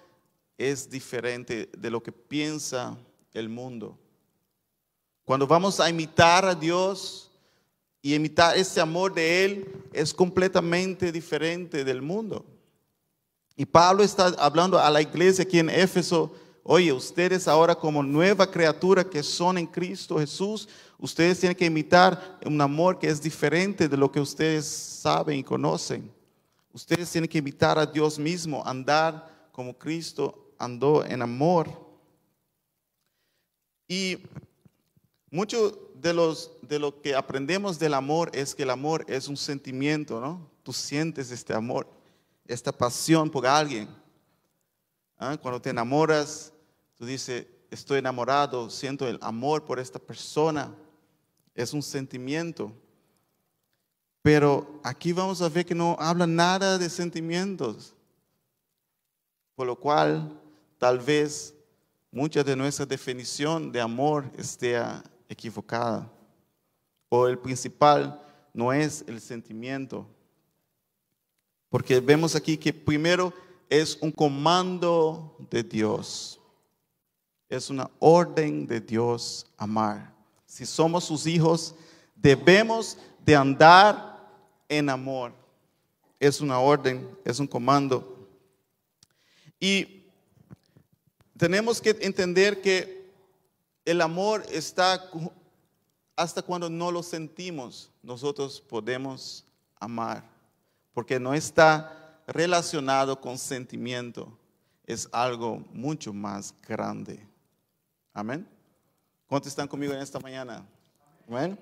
es 0.56 0.88
diferente 0.88 1.68
de 1.76 1.90
lo 1.90 2.02
que 2.02 2.12
piensa 2.12 2.96
el 3.34 3.50
mundo. 3.50 3.98
Cuando 5.26 5.46
vamos 5.46 5.78
a 5.78 5.90
imitar 5.90 6.46
a 6.46 6.54
Dios 6.54 7.30
y 8.00 8.14
imitar 8.14 8.56
ese 8.56 8.80
amor 8.80 9.12
de 9.12 9.44
Él 9.44 9.84
es 9.92 10.14
completamente 10.14 11.12
diferente 11.12 11.84
del 11.84 12.00
mundo. 12.00 12.46
Y 13.56 13.64
Pablo 13.64 14.02
está 14.02 14.26
hablando 14.38 14.78
a 14.78 14.90
la 14.90 15.00
iglesia 15.00 15.44
aquí 15.44 15.58
en 15.58 15.70
Éfeso, 15.70 16.34
oye, 16.64 16.92
ustedes 16.92 17.46
ahora 17.46 17.74
como 17.74 18.02
nueva 18.02 18.50
criatura 18.50 19.04
que 19.04 19.22
son 19.22 19.58
en 19.58 19.66
Cristo 19.66 20.18
Jesús, 20.18 20.68
ustedes 20.98 21.38
tienen 21.38 21.56
que 21.56 21.66
imitar 21.66 22.38
un 22.44 22.60
amor 22.60 22.98
que 22.98 23.08
es 23.08 23.22
diferente 23.22 23.88
de 23.88 23.96
lo 23.96 24.10
que 24.10 24.20
ustedes 24.20 24.66
saben 24.66 25.38
y 25.38 25.44
conocen. 25.44 26.10
Ustedes 26.72 27.10
tienen 27.10 27.28
que 27.28 27.38
imitar 27.38 27.78
a 27.78 27.86
Dios 27.86 28.18
mismo, 28.18 28.62
andar 28.66 29.48
como 29.52 29.78
Cristo 29.78 30.52
andó 30.58 31.04
en 31.04 31.22
amor. 31.22 31.68
Y 33.86 34.18
mucho 35.30 35.92
de, 35.94 36.12
los, 36.12 36.50
de 36.62 36.80
lo 36.80 37.00
que 37.00 37.14
aprendemos 37.14 37.78
del 37.78 37.94
amor 37.94 38.30
es 38.34 38.52
que 38.52 38.64
el 38.64 38.70
amor 38.70 39.04
es 39.06 39.28
un 39.28 39.36
sentimiento, 39.36 40.20
¿no? 40.20 40.50
Tú 40.64 40.72
sientes 40.72 41.30
este 41.30 41.54
amor 41.54 41.86
esta 42.46 42.72
pasión 42.72 43.30
por 43.30 43.46
alguien. 43.46 43.88
¿Ah? 45.18 45.36
Cuando 45.40 45.60
te 45.60 45.70
enamoras, 45.70 46.52
tú 46.96 47.06
dices, 47.06 47.46
estoy 47.70 47.98
enamorado, 47.98 48.70
siento 48.70 49.06
el 49.08 49.18
amor 49.22 49.64
por 49.64 49.78
esta 49.78 49.98
persona. 49.98 50.74
Es 51.54 51.72
un 51.72 51.82
sentimiento. 51.82 52.72
Pero 54.22 54.80
aquí 54.82 55.12
vamos 55.12 55.42
a 55.42 55.48
ver 55.48 55.66
que 55.66 55.74
no 55.74 55.96
habla 55.98 56.26
nada 56.26 56.78
de 56.78 56.88
sentimientos. 56.88 57.94
Por 59.54 59.66
lo 59.66 59.76
cual, 59.76 60.40
tal 60.78 60.98
vez 60.98 61.54
mucha 62.10 62.42
de 62.42 62.56
nuestra 62.56 62.86
definición 62.86 63.70
de 63.70 63.80
amor 63.80 64.30
esté 64.36 64.80
equivocada. 65.28 66.10
O 67.08 67.26
el 67.26 67.38
principal 67.38 68.20
no 68.52 68.72
es 68.72 69.04
el 69.06 69.20
sentimiento, 69.20 70.08
porque 71.74 71.98
vemos 71.98 72.36
aquí 72.36 72.56
que 72.56 72.72
primero 72.72 73.34
es 73.68 73.98
un 74.00 74.12
comando 74.12 75.36
de 75.50 75.60
Dios. 75.60 76.38
Es 77.48 77.68
una 77.68 77.90
orden 77.98 78.64
de 78.64 78.80
Dios 78.80 79.44
amar. 79.56 80.14
Si 80.46 80.64
somos 80.66 81.02
sus 81.02 81.26
hijos, 81.26 81.74
debemos 82.14 82.96
de 83.26 83.34
andar 83.34 84.24
en 84.68 84.88
amor. 84.88 85.32
Es 86.20 86.40
una 86.40 86.60
orden, 86.60 87.10
es 87.24 87.40
un 87.40 87.48
comando. 87.48 88.24
Y 89.58 90.04
tenemos 91.36 91.80
que 91.80 91.90
entender 92.02 92.62
que 92.62 93.10
el 93.84 94.00
amor 94.00 94.46
está 94.48 95.10
hasta 96.14 96.40
cuando 96.40 96.70
no 96.70 96.92
lo 96.92 97.02
sentimos, 97.02 97.90
nosotros 98.00 98.60
podemos 98.60 99.44
amar 99.80 100.33
porque 100.94 101.20
no 101.20 101.34
está 101.34 102.22
relacionado 102.26 103.20
con 103.20 103.36
sentimiento, 103.36 104.38
es 104.86 105.08
algo 105.12 105.62
mucho 105.72 106.12
más 106.12 106.54
grande. 106.66 107.26
Amén. 108.12 108.48
¿Cuántos 109.26 109.48
están 109.48 109.68
conmigo 109.68 109.92
en 109.92 110.00
esta 110.00 110.20
mañana? 110.20 110.66
Amén. 111.28 111.58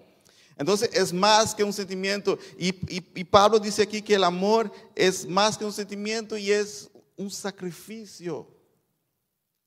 Entonces 0.56 0.90
es 0.92 1.12
más 1.12 1.54
que 1.54 1.64
un 1.64 1.72
sentimiento. 1.72 2.38
Y, 2.58 2.68
y, 2.94 3.24
Pablo 3.24 3.58
dice 3.58 3.82
aquí 3.82 4.02
que 4.02 4.14
el 4.14 4.24
amor 4.24 4.70
es 4.94 5.26
más 5.26 5.56
que 5.56 5.64
un 5.64 5.72
sentimiento 5.72 6.36
y 6.36 6.52
es 6.52 6.90
un 7.16 7.30
sacrificio. 7.30 8.46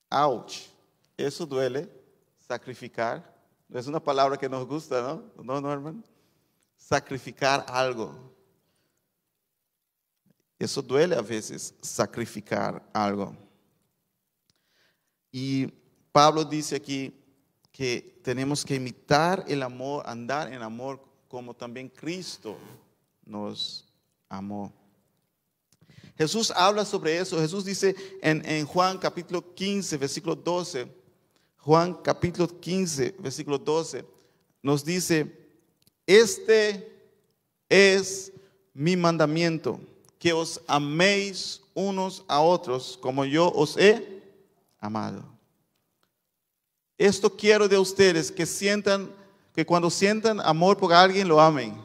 Ouch. 0.09 0.67
Eso 1.17 1.45
duele. 1.45 1.89
Sacrificar. 2.47 3.33
Es 3.73 3.87
una 3.87 3.99
palabra 3.99 4.37
que 4.37 4.47
nos 4.47 4.67
gusta, 4.67 5.01
¿no? 5.01 5.43
¿No, 5.43 5.59
no 5.59 5.73
hermano? 5.73 6.03
Sacrificar 6.77 7.65
algo. 7.67 8.34
Eso 10.57 10.81
duele 10.81 11.15
a 11.15 11.21
veces, 11.21 11.73
sacrificar 11.81 12.81
algo. 12.93 13.35
Y 15.31 15.67
Pablo 16.11 16.45
dice 16.45 16.77
aquí 16.77 17.13
que 17.71 18.21
tenemos 18.23 18.63
que 18.63 18.75
imitar 18.75 19.43
el 19.47 19.61
amor, 19.63 20.03
andar 20.07 20.51
en 20.53 20.61
amor 20.61 21.03
como 21.27 21.53
también 21.53 21.89
Cristo 21.89 22.57
nos 23.25 23.85
amó. 24.29 24.73
Jesús 26.17 26.53
habla 26.55 26.85
sobre 26.85 27.17
eso. 27.17 27.37
Jesús 27.41 27.65
dice 27.65 27.93
en, 28.21 28.47
en, 28.49 28.65
Juan 28.65 28.97
capítulo 28.97 29.53
15, 29.53 29.97
versículo 29.97 30.35
12, 30.35 30.87
Juan 31.57 31.95
capítulo 31.95 32.47
15, 32.47 33.15
versículo 33.19 33.57
12, 33.57 34.05
nos 34.63 34.85
dice, 34.85 35.49
este 36.07 36.97
es 37.67 38.31
mi 38.73 38.95
mandamiento 38.95 39.81
que 40.19 40.33
os 40.33 40.61
améis 40.67 41.61
unos 41.73 42.23
a 42.27 42.39
otros 42.39 42.97
como 43.01 43.25
yo 43.25 43.51
os 43.53 43.77
he 43.77 44.23
amado. 44.79 45.23
Esto 46.97 47.29
quiero 47.29 47.67
de 47.67 47.77
ustedes, 47.77 48.31
que 48.31 48.45
sientan, 48.45 49.13
que 49.53 49.65
cuando 49.65 49.89
sientan 49.89 50.39
amor 50.39 50.77
por 50.77 50.93
alguien 50.93 51.27
lo 51.27 51.41
amen. 51.41 51.75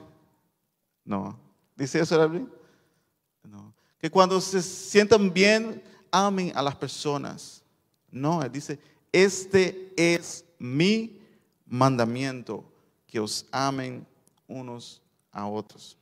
No. 1.04 1.38
¿Dice 1.76 2.00
eso 2.00 2.16
la 2.16 2.28
No. 2.28 3.74
Que 3.98 4.10
cuando 4.10 4.40
se 4.40 4.62
sientan 4.62 5.32
bien, 5.32 5.82
amen 6.10 6.52
a 6.54 6.62
las 6.62 6.76
personas. 6.76 7.62
No, 8.10 8.40
dice, 8.48 8.78
este 9.12 9.92
es 9.96 10.44
mi 10.58 11.20
mandamiento, 11.66 12.64
que 13.06 13.18
os 13.18 13.46
amen 13.50 14.06
unos 14.46 15.00
a 15.32 15.46
otros 15.46 15.96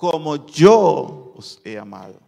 como 0.00 0.46
yo 0.46 1.34
os 1.36 1.60
he 1.62 1.78
amado. 1.78 2.18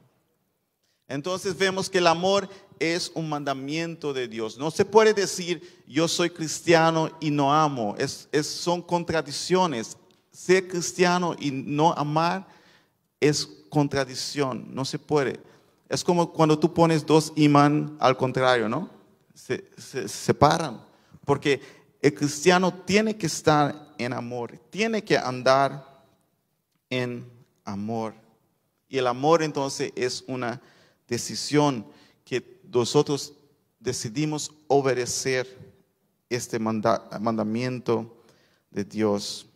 Entonces 1.08 1.56
vemos 1.56 1.88
que 1.88 1.96
el 1.96 2.06
amor 2.06 2.46
es 2.78 3.10
un 3.14 3.30
mandamiento 3.30 4.12
de 4.12 4.28
Dios. 4.28 4.58
No 4.58 4.70
se 4.70 4.84
puede 4.84 5.14
decir 5.14 5.82
yo 5.88 6.06
soy 6.06 6.28
cristiano 6.28 7.10
y 7.18 7.30
no 7.30 7.50
amo. 7.50 7.96
Es, 7.96 8.28
son 8.46 8.82
contradicciones. 8.82 9.96
Ser 10.30 10.68
cristiano 10.68 11.34
y 11.38 11.50
no 11.50 11.94
amar 11.94 12.46
es 13.18 13.48
contradicción. 13.70 14.66
No 14.68 14.84
se 14.84 14.98
puede. 14.98 15.40
Es 15.88 16.04
como 16.04 16.30
cuando 16.30 16.58
tú 16.58 16.74
pones 16.74 17.06
dos 17.06 17.32
imán 17.36 17.96
al 17.98 18.18
contrario, 18.18 18.68
¿no? 18.68 18.90
Se, 19.34 19.64
se 19.78 20.06
separan. 20.08 20.84
Porque 21.24 21.58
el 22.02 22.12
cristiano 22.12 22.70
tiene 22.70 23.16
que 23.16 23.28
estar 23.28 23.94
en 23.96 24.12
amor, 24.12 24.58
tiene 24.68 25.02
que 25.02 25.16
andar 25.16 26.04
en 26.90 27.31
amor. 27.64 28.14
Y 28.88 28.98
el 28.98 29.06
amor 29.06 29.42
entonces 29.42 29.92
es 29.96 30.24
una 30.26 30.60
decisión 31.08 31.86
que 32.24 32.60
nosotros 32.72 33.34
decidimos 33.80 34.52
obedecer 34.68 35.46
este 36.28 36.58
mandamiento 36.58 38.22
de 38.70 38.84
Dios. 38.84 39.46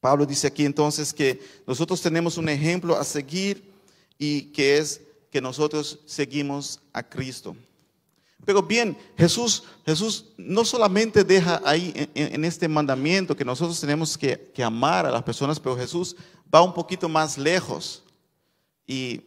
Pablo 0.00 0.24
dice 0.24 0.46
aquí 0.46 0.64
entonces 0.64 1.12
que 1.12 1.40
nosotros 1.66 2.00
tenemos 2.00 2.38
un 2.38 2.48
ejemplo 2.48 2.96
a 2.96 3.04
seguir 3.04 3.70
y 4.18 4.42
que 4.52 4.78
es 4.78 5.00
que 5.30 5.40
nosotros 5.40 6.00
seguimos 6.06 6.80
a 6.92 7.02
Cristo. 7.02 7.54
Pero 8.44 8.62
bien, 8.62 8.96
Jesús, 9.16 9.64
Jesús 9.84 10.26
no 10.38 10.64
solamente 10.64 11.22
deja 11.24 11.60
ahí 11.64 11.92
en, 12.14 12.44
este 12.44 12.66
mandamiento 12.68 13.36
que 13.36 13.44
nosotros 13.44 13.78
tenemos 13.78 14.16
que, 14.16 14.50
que, 14.54 14.64
amar 14.64 15.04
a 15.04 15.10
las 15.10 15.22
personas, 15.22 15.60
pero 15.60 15.76
Jesús 15.76 16.16
va 16.52 16.62
un 16.62 16.74
poquito 16.74 17.08
más 17.08 17.38
lejos. 17.38 18.02
Y, 18.86 19.22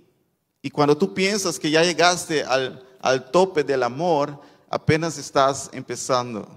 cuando 0.71 0.97
tú 0.97 1.13
piensas 1.13 1.59
que 1.59 1.69
ya 1.69 1.83
llegaste 1.83 2.43
al, 2.43 3.31
tope 3.31 3.63
del 3.63 3.83
amor, 3.83 4.39
apenas 4.69 5.17
estás 5.17 5.69
empezando. 5.73 6.47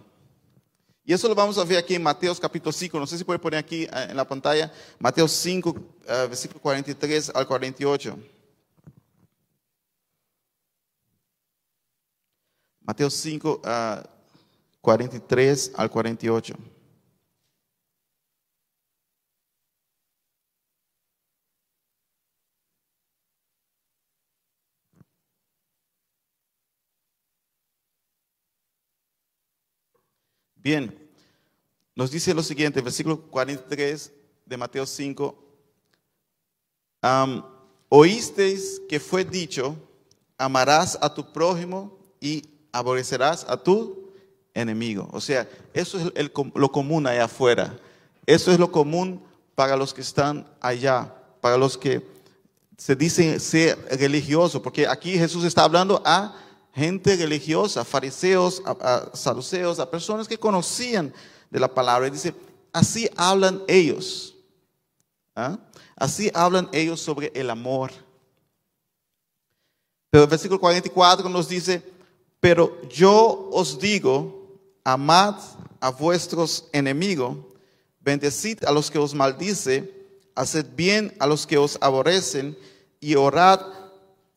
Y 1.05 1.13
eso 1.13 1.29
lo 1.29 1.35
vamos 1.35 1.57
a 1.59 1.65
ver 1.65 1.79
aquí 1.79 1.95
en 1.95 2.03
Mateo 2.03 2.35
capítulo 2.35 2.73
5. 2.73 2.99
No 2.99 3.07
sé 3.07 3.17
si 3.19 3.25
puede 3.25 3.39
poner 3.39 3.61
aquí 3.61 3.85
eh, 3.85 3.91
en 4.11 4.17
la 4.17 4.27
pantalla. 4.27 4.73
Mateo 4.99 5.29
5, 5.29 5.71
uh, 5.71 5.83
versículo 6.29 6.61
43 6.61 7.31
al 7.35 7.47
48. 7.47 8.19
Mateo 12.81 13.11
5, 13.11 13.61
uh, 13.65 14.09
43 14.81 15.73
al 15.77 15.91
48. 15.91 16.55
Bien, 30.67 30.93
nos 31.95 32.11
dice 32.11 32.35
lo 32.35 32.43
siguiente, 32.43 32.81
versículo 32.81 33.21
43 33.21 34.11
de 34.47 34.57
Mateo 34.57 34.85
5. 34.85 35.39
Um, 37.05 37.43
Oísteis 37.89 38.83
que 38.89 38.99
fue 38.99 39.25
dicho, 39.25 39.77
amarás 40.37 40.99
a 41.01 41.15
tu 41.15 41.33
prójimo 41.33 41.97
y 42.21 42.43
aborrecerás 42.73 43.47
a 43.49 43.57
tu 43.57 44.11
enemigo. 44.55 45.09
O 45.13 45.21
sea, 45.21 45.49
eso 45.73 45.99
es 46.17 46.31
lo 46.53 46.73
común 46.73 47.07
allá 47.07 47.27
afuera. 47.27 47.79
Eso 48.27 48.51
es 48.51 48.59
lo 48.59 48.73
común 48.73 49.23
para 49.55 49.77
los 49.77 49.95
que 49.95 50.01
están 50.01 50.53
allá, 50.61 51.15
para 51.41 51.57
los 51.57 51.79
que 51.79 52.05
se 52.77 52.97
dicen 52.97 53.39
ser 53.39 53.79
religiosos, 54.01 54.61
porque 54.61 54.89
aquí 54.89 55.17
Jesús 55.17 55.45
está 55.45 55.63
hablando 55.63 56.03
a 56.05 56.35
gente 56.77 57.17
religiosa, 57.17 57.87
fariseos, 57.87 58.63
a, 58.67 59.11
saduceos, 59.15 59.79
a 59.81 59.91
personas 59.91 60.29
que 60.29 60.39
conocían 60.39 61.13
de 61.51 61.59
la 61.59 61.73
palabra. 61.73 62.07
Y 62.07 62.11
dice, 62.11 62.35
así 62.71 63.09
hablan 63.17 63.63
ellos. 63.67 64.35
¿ah? 65.35 65.59
Así 65.97 66.31
hablan 66.35 66.69
ellos 66.73 67.01
sobre 67.01 67.33
el 67.35 67.49
amor. 67.49 67.93
Pero 70.11 70.25
el 70.25 70.31
versículo 70.31 70.61
44 70.61 71.31
nos 71.31 71.49
dice, 71.49 71.83
pero 72.41 72.87
yo 72.91 73.49
os 73.53 73.79
digo, 73.79 74.61
amad 74.85 75.37
a 75.81 75.91
vuestros 75.91 76.69
enemigos, 76.73 77.39
bendecid 78.01 78.63
a 78.65 78.71
los 78.71 78.91
que 78.91 78.99
os 78.99 79.15
maldice, 79.15 79.95
haced 80.35 80.67
bien 80.77 81.17
a 81.21 81.27
los 81.27 81.47
que 81.47 81.57
os 81.57 81.79
aborrecen 81.81 82.57
y 83.01 83.15
orad 83.15 83.61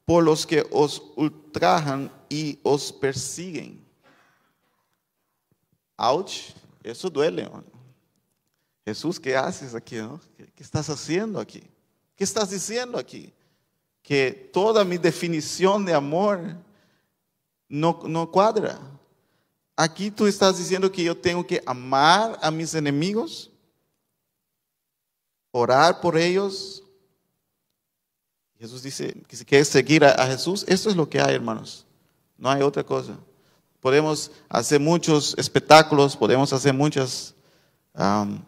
por 0.06 0.24
los 0.24 0.48
que 0.48 0.66
os 0.72 1.04
ultrajan 1.18 2.18
y 2.30 2.60
os 2.64 2.94
persiguen. 2.94 3.84
Ouch, 5.98 6.54
eso 6.84 7.10
duele. 7.10 7.50
Jesús, 8.86 9.20
¿qué 9.20 9.36
haces 9.36 9.76
aquí? 9.76 9.98
¿Qué, 10.56 10.64
estás 10.64 10.90
haciendo 10.90 11.40
aquí? 11.40 11.62
¿Qué 12.16 12.24
estás 12.24 12.50
diciendo 12.50 12.98
aquí? 12.98 13.34
Que 14.02 14.32
toda 14.54 14.86
mi 14.86 14.98
definición 14.98 15.84
de 15.84 15.94
amor 15.94 16.56
no, 17.68 18.00
no 18.06 18.32
cuadra. 18.32 18.80
Aquí 19.76 20.10
tú 20.10 20.26
estás 20.26 20.58
diciendo 20.58 20.92
que 20.92 21.04
yo 21.04 21.16
tengo 21.18 21.46
que 21.46 21.62
amar 21.66 22.38
a 22.42 22.50
mis 22.52 22.74
enemigos, 22.74 23.52
orar 25.52 26.00
por 26.02 26.18
ellos. 26.18 26.84
Jesús 28.58 28.84
dice 28.84 29.14
que 29.28 29.36
si 29.36 29.46
quieres 29.46 29.68
seguir 29.68 30.04
a, 30.04 30.12
a 30.12 30.28
Jesús, 30.28 30.66
esto 30.68 30.90
es 30.90 30.96
lo 30.96 31.10
que 31.10 31.22
hay, 31.22 31.36
hermanos. 31.36 31.86
No 32.40 32.50
hay 32.50 32.62
otra 32.62 32.84
cosa. 32.84 33.18
Podemos 33.82 34.32
hacer 34.48 34.80
muchos 34.80 35.36
espectáculos, 35.38 36.16
podemos 36.16 36.52
hacer 36.54 36.74
muchas 36.74 37.36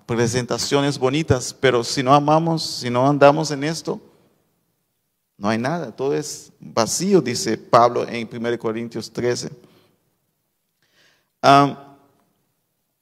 presentaciones 0.06 0.97
bonitas, 0.97 1.54
pero 1.54 1.84
si 1.84 2.01
no 2.01 2.13
amamos, 2.13 2.63
si 2.63 2.89
no 2.89 3.08
andamos 3.08 3.51
en 3.51 3.65
esto, 3.65 3.99
no 5.38 5.49
hay 5.49 5.58
nada. 5.58 5.93
Todo 5.93 6.15
es 6.15 6.54
vacío, 6.60 7.21
dice 7.21 7.58
Pablo 7.58 8.08
en 8.08 8.30
1 8.32 8.60
Corintios 8.60 9.12
13. 9.12 9.51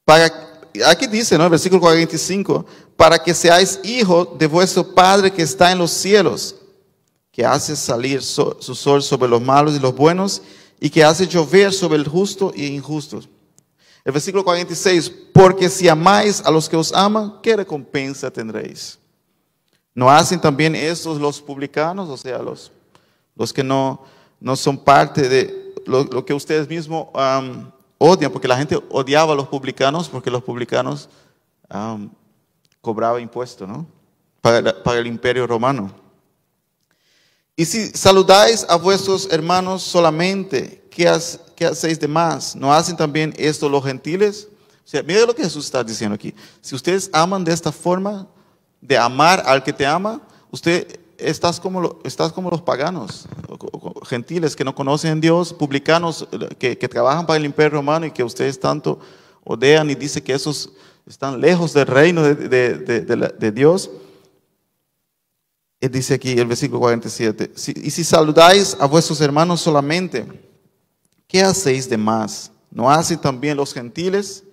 para, 0.04 0.24
aquí 0.86 1.06
dice, 1.06 1.38
¿no? 1.38 1.48
Versículo 1.48 1.80
45, 1.80 2.66
para 2.96 3.16
que 3.22 3.32
seáis 3.32 3.78
hijos 3.84 4.36
de 4.38 4.46
vuestro 4.48 4.92
Padre 4.92 5.32
que 5.32 5.42
está 5.42 5.70
en 5.70 5.78
los 5.78 5.92
cielos, 5.92 6.56
que 7.30 7.44
hace 7.44 7.76
salir 7.76 8.22
su 8.22 8.74
sol 8.74 9.04
sobre 9.04 9.28
los 9.28 9.40
malos 9.40 9.76
y 9.76 9.78
los 9.78 9.94
buenos 9.94 10.42
y 10.80 10.88
que 10.88 11.04
hace 11.04 11.26
llover 11.26 11.72
sobre 11.72 11.98
el 11.98 12.08
justo 12.08 12.52
e 12.56 12.66
injusto. 12.66 13.20
El 14.02 14.12
versículo 14.12 14.42
46, 14.42 15.12
porque 15.32 15.68
si 15.68 15.86
amáis 15.86 16.40
a 16.40 16.50
los 16.50 16.68
que 16.68 16.76
os 16.76 16.92
aman, 16.92 17.34
¿qué 17.42 17.54
recompensa 17.54 18.30
tendréis? 18.30 18.98
¿No 19.94 20.10
hacen 20.10 20.40
también 20.40 20.74
estos 20.74 21.20
los 21.20 21.40
publicanos, 21.42 22.08
o 22.08 22.16
sea, 22.16 22.38
los, 22.38 22.72
los 23.36 23.52
que 23.52 23.62
no, 23.62 24.02
no 24.40 24.56
son 24.56 24.78
parte 24.78 25.28
de 25.28 25.74
lo, 25.84 26.24
que 26.24 26.32
ustedes 26.32 26.66
mismos 26.66 27.08
odian? 27.98 28.32
Porque 28.32 28.48
la 28.48 28.56
gente 28.56 28.80
odiaba 28.88 29.34
a 29.34 29.36
los 29.36 29.48
publicanos 29.48 30.08
porque 30.08 30.30
los 30.30 30.42
publicanos 30.42 31.10
cobraban 32.80 33.20
impuestos, 33.20 33.68
¿no? 33.68 33.86
Para, 34.40 34.82
para 34.82 34.98
el 34.98 35.06
imperio 35.06 35.46
romano. 35.46 35.99
Y 37.60 37.66
si 37.66 37.88
saludáis 37.88 38.64
a 38.70 38.76
vuestros 38.76 39.28
hermanos 39.30 39.82
solamente, 39.82 40.82
¿qué, 40.90 41.06
hacéis 41.06 42.00
de 42.00 42.08
más? 42.08 42.56
¿No 42.56 42.72
hacen 42.72 42.96
también 42.96 43.34
esto 43.36 43.68
los 43.68 43.84
gentiles? 43.84 44.48
O 44.82 44.88
sea, 44.88 45.02
mira 45.02 45.26
lo 45.26 45.34
que 45.34 45.42
Jesús 45.42 45.66
está 45.66 45.84
diciendo 45.84 46.14
aquí. 46.14 46.34
Si 46.62 46.74
ustedes 46.74 47.10
aman 47.12 47.44
de 47.44 47.52
esta 47.52 47.70
forma, 47.70 48.26
de 48.80 48.96
amar 48.96 49.42
al 49.44 49.62
que 49.62 49.74
te 49.74 49.84
ama, 49.84 50.22
usted 50.50 51.00
estás 51.18 51.60
como, 51.60 51.98
como 52.34 52.48
los 52.48 52.62
paganos, 52.62 53.26
gentiles 54.04 54.56
que 54.56 54.64
no 54.64 54.74
conocen 54.74 55.18
a 55.18 55.20
Dios, 55.20 55.52
publicanos 55.52 56.26
que, 56.58 56.88
trabajan 56.88 57.26
para 57.26 57.36
el 57.36 57.44
imperio 57.44 57.72
romano 57.72 58.06
y 58.06 58.10
que 58.10 58.24
ustedes 58.24 58.58
tanto 58.58 58.98
odian 59.44 59.90
y 59.90 59.94
dicen 59.94 60.24
que 60.24 60.32
esos 60.32 60.70
están 61.06 61.38
lejos 61.38 61.74
del 61.74 61.86
reino 61.88 62.22
de 62.22 63.52
Dios. 63.54 63.90
Él 65.80 65.90
dice 65.90 66.14
aquí 66.14 66.32
el 66.32 66.46
versículo 66.46 66.80
47, 66.80 67.52
y 67.82 67.90
si 67.90 68.04
saludáis 68.04 68.76
a 68.78 68.86
vuestros 68.86 69.20
hermanos 69.22 69.62
solamente, 69.62 70.26
¿qué 71.26 71.42
hacéis 71.42 71.88
de 71.88 71.96
más? 71.96 72.50
¿No 72.70 72.90
hacen 72.90 73.18
también 73.18 73.56
los 73.56 73.72
gentiles? 73.72 74.44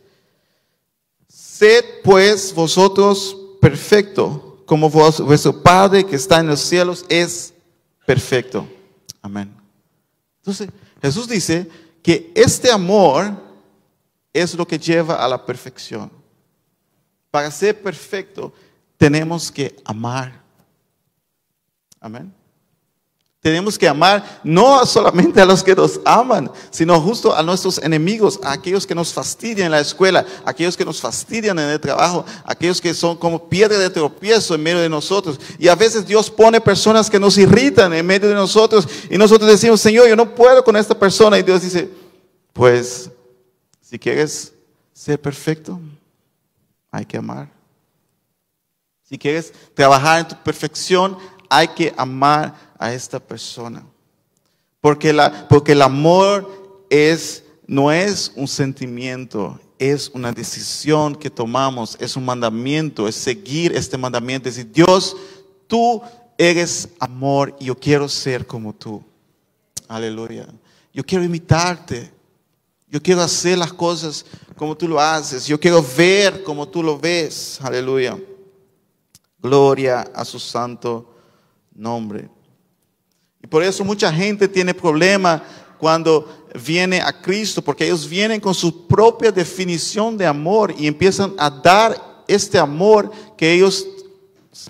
Sed 1.28 1.84
pues 2.04 2.54
vosotros 2.54 3.36
perfecto, 3.60 4.64
como 4.66 4.90
vuestro 4.90 5.62
Padre 5.62 6.06
que 6.06 6.16
está 6.16 6.40
en 6.40 6.48
los 6.48 6.62
cielos 6.62 7.06
es 7.10 7.54
perfecto. 8.06 8.66
Amén. 9.22 9.54
Entonces, 10.40 10.70
Jesús 11.02 11.28
dice 11.28 11.70
que 12.02 12.32
este 12.34 12.72
amor 12.72 13.32
es 14.32 14.54
lo 14.56 14.66
que 14.66 14.80
lleva 14.80 15.16
a 15.16 15.28
la 15.28 15.46
perfección. 15.46 16.10
Para 17.30 17.52
ser 17.52 17.82
perfecto, 17.82 18.54
tenemos 18.98 19.52
que 19.52 19.76
amar 19.84 20.47
Amén. 22.00 22.34
Tenemos 23.40 23.78
que 23.78 23.88
amar 23.88 24.42
no 24.44 24.86
solamente 24.86 25.40
a 25.40 25.46
los 25.46 25.64
que 25.64 25.76
nos 25.76 26.02
aman, 26.04 26.52
sino 26.72 27.00
justo 27.00 27.34
a 27.34 27.44
nuestros 27.44 27.78
enemigos, 27.78 28.40
a 28.44 28.52
aquellos 28.52 28.86
que 28.86 28.96
nos 28.96 29.14
fastidian 29.14 29.68
en 29.68 29.72
la 29.72 29.80
escuela, 29.80 30.26
a 30.44 30.50
aquellos 30.50 30.76
que 30.76 30.84
nos 30.84 31.00
fastidian 31.00 31.58
en 31.60 31.70
el 31.70 31.80
trabajo, 31.80 32.26
a 32.44 32.52
aquellos 32.52 32.82
que 32.82 32.94
son 32.94 33.16
como 33.16 33.48
piedra 33.48 33.78
de 33.78 33.90
tropiezo 33.90 34.56
en 34.56 34.64
medio 34.64 34.80
de 34.80 34.90
nosotros. 34.90 35.40
Y 35.60 35.68
a 35.68 35.76
veces 35.76 36.06
Dios 36.06 36.32
pone 36.32 36.60
personas 36.60 37.10
que 37.10 37.20
nos 37.20 37.38
irritan 37.38 37.94
en 37.94 38.06
medio 38.06 38.28
de 38.28 38.36
nosotros 38.36 38.88
y 39.10 39.18
nosotros 39.18 39.50
decimos, 39.50 39.80
Señor, 39.80 40.10
yo 40.10 40.16
no 40.16 40.34
puedo 40.34 40.64
con 40.64 40.76
esta 40.76 40.98
persona. 40.98 41.38
Y 41.38 41.44
Dios 41.44 41.62
dice, 41.62 41.90
pues, 42.52 43.10
si 43.80 44.00
quieres 44.00 44.52
ser 44.94 45.22
perfecto, 45.22 45.80
hay 46.92 47.06
que 47.06 47.18
amar. 47.18 47.50
Si 49.04 49.18
quieres 49.18 49.54
trabajar 49.74 50.20
en 50.20 50.28
tu 50.28 50.36
perfección, 50.44 51.18
hay 51.50 51.70
que 51.70 51.94
amar 51.98 52.74
a 52.78 52.94
esta 52.94 53.20
persona. 53.20 53.84
Porque, 54.82 55.12
la, 55.12 55.48
porque 55.48 55.74
el 55.74 55.82
amor 55.82 56.86
es, 56.90 57.44
no 57.66 57.92
es 57.92 58.32
un 58.36 58.48
sentimiento, 58.48 59.60
es 59.80 60.10
una 60.14 60.32
decisión 60.32 61.16
que 61.16 61.30
tomamos, 61.30 61.98
es 62.00 62.16
un 62.16 62.26
mandamiento, 62.26 63.08
es 63.08 63.16
seguir 63.16 63.76
este 63.76 63.98
mandamiento, 63.98 64.50
es 64.50 64.56
decir, 64.56 64.72
Dios, 64.72 65.16
tú 65.68 66.02
eres 66.38 66.90
amor 67.00 67.56
y 67.60 67.66
yo 67.66 67.76
quiero 67.76 68.08
ser 68.08 68.46
como 68.46 68.74
tú. 68.74 69.04
Aleluya. 69.88 70.48
Yo 70.94 71.04
quiero 71.04 71.24
imitarte. 71.24 72.12
Yo 72.90 73.02
quiero 73.02 73.22
hacer 73.22 73.58
las 73.58 73.74
cosas 73.74 74.26
como 74.56 74.76
tú 74.78 74.88
lo 74.88 75.00
haces. 75.00 75.46
Yo 75.46 75.60
quiero 75.60 75.86
ver 75.98 76.44
como 76.44 76.68
tú 76.68 76.82
lo 76.82 76.98
ves. 76.98 77.60
Aleluya. 77.62 78.18
Gloria 79.40 80.02
a 80.14 80.24
su 80.24 80.40
santo 80.40 81.17
nombre. 81.78 82.30
Y 83.42 83.48
por 83.48 83.64
eso 83.64 83.86
mucha 83.86 84.12
gente 84.12 84.48
tiene 84.48 84.74
problema 84.74 85.44
cuando 85.78 86.48
viene 86.66 87.00
a 87.02 87.22
Cristo, 87.22 87.62
porque 87.62 87.86
ellos 87.86 88.10
vienen 88.10 88.42
con 88.42 88.54
su 88.54 88.88
propia 88.88 89.32
definición 89.32 90.18
de 90.18 90.26
amor 90.26 90.74
y 90.78 90.88
empiezan 90.88 91.34
a 91.38 91.50
dar 91.50 92.24
este 92.28 92.58
amor 92.58 93.12
que 93.38 93.54
ellos 93.54 93.88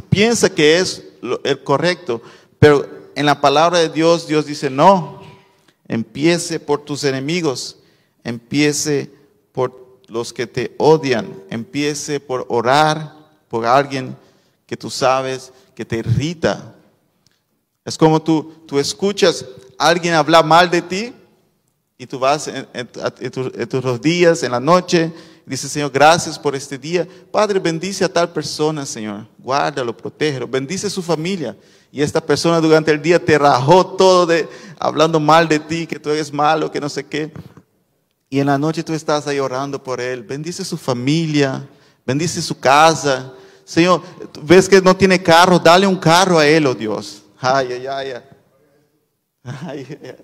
piensan 0.09 0.51
que 0.51 0.77
es 0.77 1.03
el 1.43 1.63
correcto. 1.63 2.21
Pero 2.59 2.87
en 3.15 3.25
la 3.25 3.39
palabra 3.39 3.79
de 3.79 3.89
Dios, 3.89 4.27
Dios 4.27 4.45
dice, 4.45 4.69
no, 4.69 5.21
empiece 5.87 6.59
por 6.59 6.83
tus 6.83 7.03
enemigos, 7.03 7.77
empiece 8.23 9.09
por 9.51 10.01
los 10.07 10.33
que 10.33 10.45
te 10.45 10.75
odian, 10.77 11.33
empiece 11.49 12.19
por 12.19 12.45
orar 12.49 13.15
por 13.47 13.65
alguien 13.65 14.15
que 14.65 14.77
tú 14.77 14.89
sabes 14.89 15.51
que 15.73 15.85
te 15.85 15.97
irrita. 15.97 16.75
Es 17.87 17.97
como 17.97 18.21
tú, 18.21 18.53
tú 18.65 18.77
escuchas 18.79 19.45
a 19.77 19.87
alguien 19.87 20.13
hablar 20.13 20.43
mal 20.43 20.69
de 20.69 20.81
ti 20.81 21.13
y 21.97 22.05
tú 22.05 22.19
vas 22.19 22.49
en, 22.49 23.69
tus 23.69 23.81
rodillas 23.81 24.43
en 24.43 24.51
la 24.51 24.59
noche 24.59 25.09
y 25.45 25.49
dices, 25.49 25.71
Señor, 25.71 25.89
gracias 25.89 26.37
por 26.37 26.53
este 26.53 26.77
día. 26.77 27.07
Padre, 27.31 27.59
bendice 27.59 28.03
a 28.03 28.11
tal 28.11 28.33
persona, 28.33 28.85
Señor. 28.85 29.25
Guárdalo, 29.37 29.95
protégelo, 29.95 30.45
bendice 30.49 30.87
a 30.87 30.89
su 30.89 31.01
familia. 31.01 31.55
Y 31.89 32.01
esta 32.01 32.19
persona 32.19 32.59
durante 32.59 32.91
el 32.91 33.01
día 33.01 33.23
te 33.23 33.37
rajó 33.37 33.85
todo 33.85 34.25
de 34.25 34.49
hablando 34.77 35.17
mal 35.17 35.47
de 35.47 35.57
ti, 35.57 35.87
que 35.87 35.97
tú 35.97 36.09
eres 36.09 36.33
malo, 36.33 36.69
que 36.69 36.81
no 36.81 36.89
sé 36.89 37.05
qué. 37.05 37.31
Y 38.29 38.41
en 38.41 38.47
la 38.47 38.57
noche 38.57 38.83
tú 38.83 38.91
estás 38.91 39.27
ahí 39.27 39.39
orando 39.39 39.81
por 39.81 40.01
él. 40.01 40.23
Bendice 40.23 40.65
su 40.65 40.75
familia, 40.75 41.65
bendice 42.05 42.41
su 42.41 42.59
casa, 42.59 43.31
Señor, 43.63 44.01
ves 44.43 44.67
que 44.67 44.81
no 44.81 44.93
tiene 44.93 45.23
carro, 45.23 45.57
dale 45.57 45.87
un 45.87 45.95
carro 45.95 46.37
a 46.37 46.45
él, 46.45 46.67
oh 46.67 46.75
Dios. 46.75 47.23
Ay, 47.39 47.73
ay, 47.73 47.87
ay. 47.87 48.13
ay, 49.43 50.15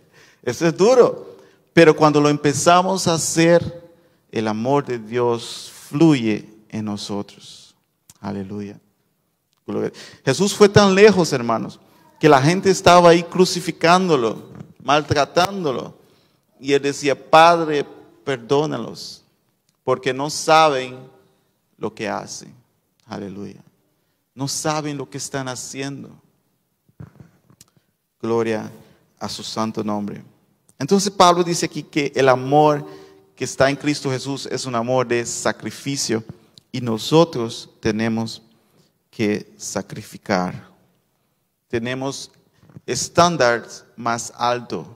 Eso 0.42 0.68
es 0.68 0.78
duro. 0.78 1.38
Pero 1.74 1.96
cuando 1.96 2.22
lo 2.22 2.30
empezamos 2.30 3.08
a 3.08 3.16
hacer, 3.16 3.92
el 4.32 4.48
amor 4.48 4.86
de 4.86 5.00
Dios 5.00 5.72
fluye 5.90 6.50
en 6.70 6.86
nosotros. 6.86 7.76
Aleluya. 8.20 8.80
Jesús 10.26 10.54
fue 10.54 10.70
tan 10.70 10.94
lejos, 10.94 11.32
hermanos, 11.34 11.80
que 12.20 12.30
la 12.30 12.42
gente 12.42 12.70
estaba 12.70 13.10
ahí 13.10 13.24
crucificándolo, 13.24 14.50
maltratándolo. 14.84 15.98
Y 16.60 16.74
él 16.74 16.82
decía, 16.82 17.30
Padre, 17.30 17.86
perdónalos, 18.24 19.24
porque 19.84 20.14
no 20.14 20.30
saben 20.30 20.98
lo 21.78 21.94
que 21.94 22.08
hacen. 22.08 22.54
Aleluya. 23.06 23.62
No 24.34 24.48
saben 24.48 24.98
lo 24.98 25.10
que 25.10 25.18
están 25.18 25.48
haciendo. 25.48 26.10
Gloria 28.24 28.72
a 29.20 29.28
su 29.28 29.44
santo 29.44 29.84
nombre. 29.84 30.24
Entonces 30.80 31.12
Pablo 31.12 31.44
dice 31.44 31.66
aquí 31.66 31.84
que 31.84 32.10
el 32.16 32.30
amor 32.30 32.88
que 33.36 33.44
está 33.44 33.70
en 33.70 33.76
Cristo 33.76 34.10
Jesús 34.10 34.48
es 34.50 34.66
un 34.66 34.76
amor 34.76 35.06
de 35.06 35.26
sacrificio 35.26 36.24
y 36.72 36.80
nosotros 36.80 37.70
tenemos 37.82 38.42
que 39.12 39.54
sacrificar. 39.58 40.70
Tenemos 41.68 42.32
estándares 42.86 43.84
más 43.98 44.32
altos. 44.38 44.88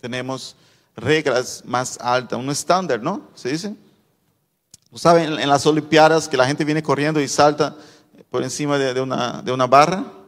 Tenemos 0.00 0.56
reglas 0.96 1.62
más 1.66 1.98
altas. 2.00 2.38
Un 2.38 2.48
estándar, 2.48 3.02
¿no? 3.02 3.28
¿Se 3.34 3.50
dice? 3.50 3.76
¿Saben 4.94 5.38
en 5.38 5.48
las 5.50 5.66
Olimpiadas 5.66 6.30
que 6.30 6.38
la 6.38 6.46
gente 6.46 6.64
viene 6.64 6.82
corriendo 6.82 7.20
y 7.20 7.28
salta 7.28 7.76
por 8.30 8.42
encima 8.42 8.78
de, 8.78 8.98
una, 9.02 9.42
de 9.42 9.52
una 9.52 9.66
barra? 9.66 10.23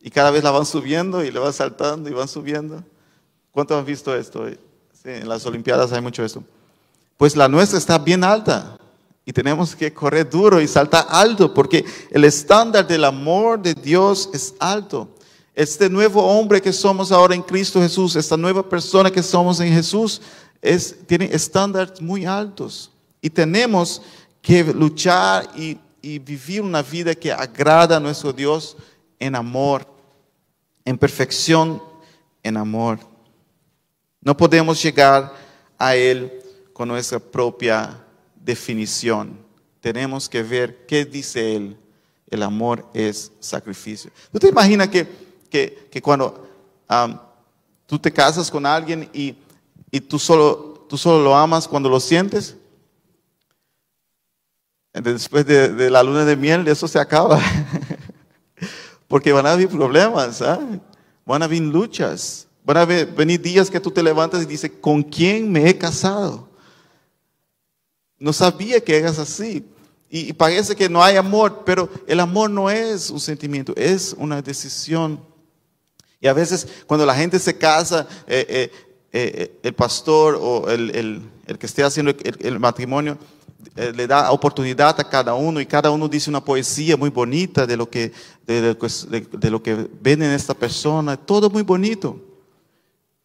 Y 0.00 0.10
cada 0.10 0.30
vez 0.30 0.42
la 0.42 0.50
van 0.50 0.66
subiendo 0.66 1.22
y 1.24 1.30
le 1.30 1.38
van 1.38 1.52
saltando 1.52 2.08
y 2.08 2.12
van 2.12 2.28
subiendo. 2.28 2.82
¿Cuántos 3.50 3.78
han 3.78 3.84
visto 3.84 4.14
esto? 4.14 4.46
En 5.04 5.28
las 5.28 5.44
Olimpiadas 5.46 5.92
hay 5.92 6.00
mucho 6.00 6.24
esto. 6.24 6.42
Pues 7.16 7.36
la 7.36 7.48
nuestra 7.48 7.78
está 7.78 7.98
bien 7.98 8.24
alta 8.24 8.78
y 9.24 9.32
tenemos 9.32 9.76
que 9.76 9.92
correr 9.92 10.28
duro 10.28 10.60
y 10.60 10.66
saltar 10.66 11.06
alto 11.08 11.52
porque 11.52 11.84
el 12.10 12.24
estándar 12.24 12.86
del 12.86 13.04
amor 13.04 13.60
de 13.60 13.74
Dios 13.74 14.30
es 14.32 14.54
alto. 14.58 15.08
Este 15.54 15.90
nuevo 15.90 16.22
hombre 16.22 16.62
que 16.62 16.72
somos 16.72 17.12
ahora 17.12 17.34
en 17.34 17.42
Cristo 17.42 17.80
Jesús, 17.80 18.16
esta 18.16 18.36
nueva 18.36 18.66
persona 18.66 19.10
que 19.10 19.22
somos 19.22 19.60
en 19.60 19.72
Jesús, 19.72 20.22
es, 20.62 20.96
tiene 21.06 21.28
estándares 21.32 22.00
muy 22.00 22.24
altos. 22.24 22.90
Y 23.20 23.28
tenemos 23.30 24.00
que 24.40 24.64
luchar 24.64 25.48
y, 25.56 25.78
vivir 26.02 26.62
una 26.62 26.80
vida 26.80 27.14
que 27.14 27.30
agrada 27.30 27.98
a 27.98 28.00
nuestro 28.00 28.32
Dios 28.32 28.74
en 29.18 29.34
amor, 29.34 29.86
en 30.84 30.98
perfección, 30.98 31.82
en 32.42 32.56
amor. 32.56 32.98
No 34.20 34.36
podemos 34.36 34.82
llegar 34.82 35.34
a 35.78 35.94
Él 35.94 36.32
con 36.72 36.88
nuestra 36.88 37.18
propia 37.18 38.04
definición. 38.34 39.38
Tenemos 39.80 40.28
que 40.28 40.42
ver 40.42 40.86
qué 40.86 41.04
dice 41.04 41.56
Él. 41.56 41.76
El 42.28 42.42
amor 42.42 42.86
es 42.94 43.32
sacrificio. 43.40 44.10
¿Tú 44.32 44.38
te 44.38 44.48
imaginas 44.48 44.88
que, 44.88 45.06
que, 45.50 46.00
cuando 46.02 46.48
tú 47.86 47.98
te 47.98 48.12
casas 48.12 48.50
con 48.50 48.64
alguien 48.64 49.08
y, 49.12 49.34
y 49.90 50.00
tú, 50.00 50.18
solo, 50.18 50.86
tú 50.88 50.96
solo 50.96 51.24
lo 51.24 51.34
amas 51.34 51.66
cuando 51.66 51.88
lo 51.88 51.98
sientes? 51.98 52.56
Después 54.92 55.46
de, 55.46 55.88
la 55.90 56.02
luna 56.02 56.24
de 56.24 56.36
miel, 56.36 56.66
eso 56.66 56.88
se 56.88 56.98
acaba. 56.98 57.40
Porque 59.10 59.32
van 59.32 59.44
a 59.44 59.54
haber 59.54 59.68
problemas, 59.68 60.40
¿ah? 60.40 60.60
van 61.26 61.42
a 61.42 61.46
haber 61.46 61.62
luchas, 61.62 62.46
van 62.62 62.76
a 62.76 62.84
venir 62.84 63.42
días 63.42 63.68
que 63.68 63.80
tú 63.80 63.90
te 63.90 64.04
levantas 64.04 64.40
y 64.40 64.46
dices, 64.46 64.70
¿con 64.80 65.02
quién 65.02 65.50
me 65.50 65.68
he 65.68 65.76
casado? 65.76 66.48
No 68.20 68.32
sabía 68.32 68.78
que 68.78 68.96
eras 68.96 69.18
así. 69.18 69.66
Y, 70.08 70.32
parece 70.34 70.76
que 70.76 70.88
no 70.88 71.02
hay 71.02 71.16
amor, 71.16 71.64
pero 71.66 71.90
el 72.06 72.20
amor 72.20 72.50
no 72.50 72.70
es 72.70 73.10
un 73.10 73.18
sentimiento, 73.18 73.74
es 73.74 74.14
una 74.16 74.40
decisión. 74.40 75.20
Y 76.20 76.28
a 76.28 76.32
veces 76.32 76.68
cuando 76.86 77.04
la 77.04 77.16
gente 77.16 77.40
se 77.40 77.58
casa, 77.58 78.06
eh, 78.28 78.46
eh, 78.48 78.70
eh, 79.12 79.58
el 79.64 79.74
pastor 79.74 80.38
o 80.40 80.70
el, 80.70 81.20
que 81.58 81.66
esté 81.66 81.82
haciendo 81.82 82.14
el 82.38 82.60
matrimonio, 82.60 83.18
eh, 83.18 83.39
le 83.76 84.06
da 84.06 84.30
oportunidad 84.32 84.98
a 84.98 85.08
cada 85.08 85.34
uno 85.34 85.60
y 85.60 85.66
cada 85.66 85.90
uno 85.90 86.08
dice 86.08 86.28
una 86.28 86.44
poesía 86.44 86.96
muy 86.96 87.10
bonita 87.10 87.66
de 87.66 87.76
lo 87.76 87.88
que, 87.88 88.12
de, 88.46 89.50
lo 89.50 89.62
que 89.62 89.88
ven 90.00 90.22
en 90.22 90.32
esta 90.32 90.54
persona, 90.54 91.16
todo 91.16 91.48
muy 91.48 91.62
bonito. 91.62 92.20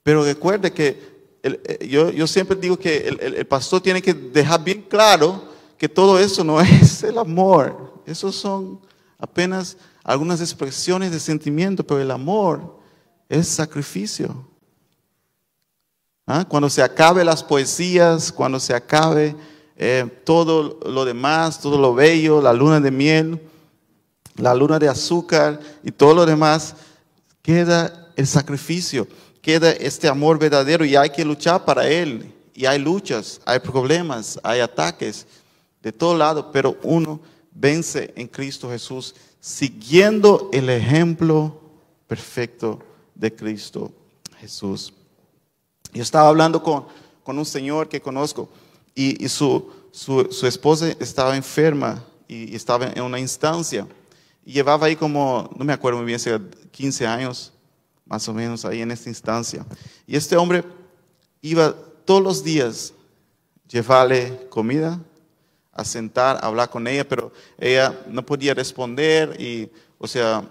Pero 0.03 0.23
recuerde 0.23 0.71
que 0.71 1.15
eh, 1.41 1.88
yo, 1.89 2.12
yo, 2.12 2.27
siempre 2.27 2.55
digo 2.55 2.77
que 2.77 3.08
el, 3.08 3.45
pastor 3.47 3.81
tiene 3.81 4.01
que 4.01 4.13
dejar 4.13 4.63
bien 4.63 4.84
claro 4.84 5.43
que 5.77 5.89
todo 5.89 6.19
eso 6.19 6.43
no 6.43 6.62
es 6.62 7.03
el 7.03 7.17
amor, 7.17 8.01
esos 8.05 8.36
son 8.36 8.79
apenas 9.17 9.77
algunas 10.03 10.39
expresiones 10.41 11.12
de 11.12 11.19
sentimiento, 11.19 11.84
pero 11.84 11.99
el 11.99 12.12
amor 12.12 12.79
es 13.27 13.47
sacrificio. 13.47 14.47
¿Ah? 16.27 16.45
Cuando 16.47 16.69
se 16.69 16.81
acabe 16.81 17.23
las 17.23 17.43
poesías, 17.43 18.31
cuando 18.31 18.60
se 18.60 18.73
acabe 18.73 19.36
eh, 19.77 20.05
todo 20.23 20.79
lo 20.85 21.03
demás, 21.03 21.59
todo 21.59 21.77
lo 21.77 21.93
bello, 21.93 22.41
la 22.41 22.53
luna 22.53 22.79
de 22.79 22.91
miel, 22.91 23.41
la 24.35 24.53
luna 24.53 24.79
de 24.79 24.88
azúcar 24.88 25.59
y 25.83 25.91
todo 25.91 26.13
lo 26.13 26.25
demás, 26.25 26.75
queda 27.41 28.11
el 28.15 28.25
sacrificio, 28.25 29.07
queda 29.41 29.71
este 29.71 30.07
amor 30.07 30.39
verdadero 30.39 30.85
y 30.85 30.95
hay 30.95 31.09
que 31.09 31.25
luchar 31.25 31.65
para 31.65 31.88
él. 31.88 32.31
Y 32.53 32.65
hay 32.65 32.79
luchas, 32.79 33.41
hay 33.45 33.59
problemas, 33.59 34.39
hay 34.41 34.61
ataques 34.61 35.27
de 35.83 35.91
todo 35.91 36.17
lado, 36.17 36.51
pero 36.53 36.77
uno 36.83 37.19
vence 37.51 38.13
en 38.15 38.27
Cristo 38.27 38.69
Jesús 38.69 39.13
siguiendo 39.41 40.49
el 40.53 40.69
ejemplo 40.69 41.59
perfecto 42.07 42.79
de 43.13 43.35
Cristo 43.35 43.91
Jesús. 44.39 44.93
Yo 45.93 46.01
estaba 46.01 46.29
hablando 46.29 46.63
con, 46.63 46.85
con 47.23 47.38
un 47.38 47.45
señor 47.45 47.89
que 47.89 48.01
conozco 48.01 48.49
y, 48.95 49.27
su, 49.27 49.69
su, 49.91 50.47
esposa 50.47 50.89
estaba 50.99 51.36
enferma 51.36 52.01
y, 52.27 52.55
estaba 52.55 52.88
en 52.88 53.03
una 53.03 53.19
instancia. 53.19 53.86
Y 54.45 54.53
llevaba 54.53 54.88
ahí 54.88 54.95
como, 54.95 55.49
no 55.58 55.65
me 55.65 55.73
acuerdo 55.73 55.99
muy 55.99 56.08
bien, 56.08 56.19
15 56.71 57.05
años, 57.05 57.51
más 58.05 58.27
o 58.29 58.34
menos, 58.34 58.63
ahí 58.63 58.81
en 58.81 58.91
esta 58.91 59.10
instancia. 59.10 59.65
Y 60.08 60.15
este 60.15 60.38
hombre 60.38 60.63
iba 61.41 61.75
todos 62.05 62.23
los 62.23 62.43
días 62.43 62.93
llevarle 63.67 64.47
comida, 64.49 64.99
a 65.73 65.84
sentar, 65.84 66.38
a 66.38 66.47
hablar 66.47 66.69
con 66.69 66.88
ella, 66.88 67.08
pero 67.08 67.34
ella 67.58 67.93
no 68.08 68.25
podía 68.25 68.53
responder 68.53 69.39
y, 69.39 69.69
o 69.97 70.08
sea, 70.08 70.47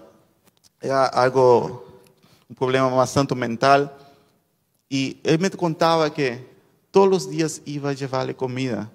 era 0.79 1.07
algo, 1.07 2.01
un 2.47 2.55
problema 2.55 2.89
bastante 2.89 3.33
mental. 3.33 3.91
Y 4.87 5.19
él 5.23 5.39
me 5.39 5.49
contaba 5.49 6.13
que 6.13 6.54
todos 6.95 7.09
los 7.09 7.29
días 7.29 7.61
iba 7.65 7.89
a 7.89 7.93
llevarle 7.93 8.33
comida. 8.33 8.89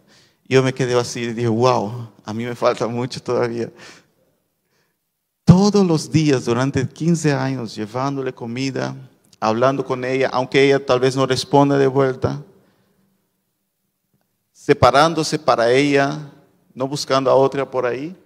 Yo 0.49 0.63
me 0.63 0.73
quedé 0.73 0.99
así 0.99 1.21
y 1.21 1.35
dije, 1.35 1.49
wow, 1.49 2.09
a 2.25 2.33
mí 2.33 2.47
me 2.47 2.55
falta 2.55 2.87
mucho 2.87 3.23
todavía. 3.23 3.71
Todos 5.45 5.87
los 5.87 6.11
días 6.11 6.47
durante 6.47 6.89
15 6.89 7.35
años 7.35 7.75
llevándole 7.75 8.33
comida, 8.33 8.97
hablando 9.39 9.85
con 9.85 10.03
ella, 10.03 10.31
aunque 10.33 10.65
ella 10.65 10.83
tal 10.83 10.99
vez 10.99 11.15
no 11.15 11.27
responda 11.27 11.77
de 11.77 11.89
vuelta, 11.89 12.43
separándose 14.51 15.39
para 15.39 15.71
ella, 15.71 16.27
no 16.73 16.89
buscando 16.89 17.31
a 17.31 17.35
otra 17.35 17.71
por 17.71 17.85
ahí. 17.85 18.17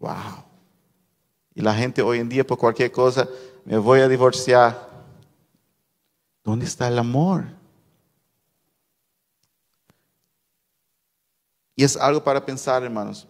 Wow. 0.00 0.42
Y 1.54 1.60
la 1.60 1.72
gente 1.72 2.02
hoy 2.02 2.18
en 2.18 2.28
día 2.28 2.44
por 2.44 2.58
cualquier 2.58 2.90
cosa, 2.90 3.28
me 3.64 3.78
voy 3.78 4.00
a 4.00 4.08
divorciar. 4.08 4.90
¿Dónde 6.42 6.66
está 6.66 6.88
el 6.88 6.98
amor? 6.98 7.59
Y 11.80 11.84
es 11.84 11.96
algo 11.96 12.22
para 12.22 12.44
pensar, 12.44 12.82
hermanos. 12.82 13.26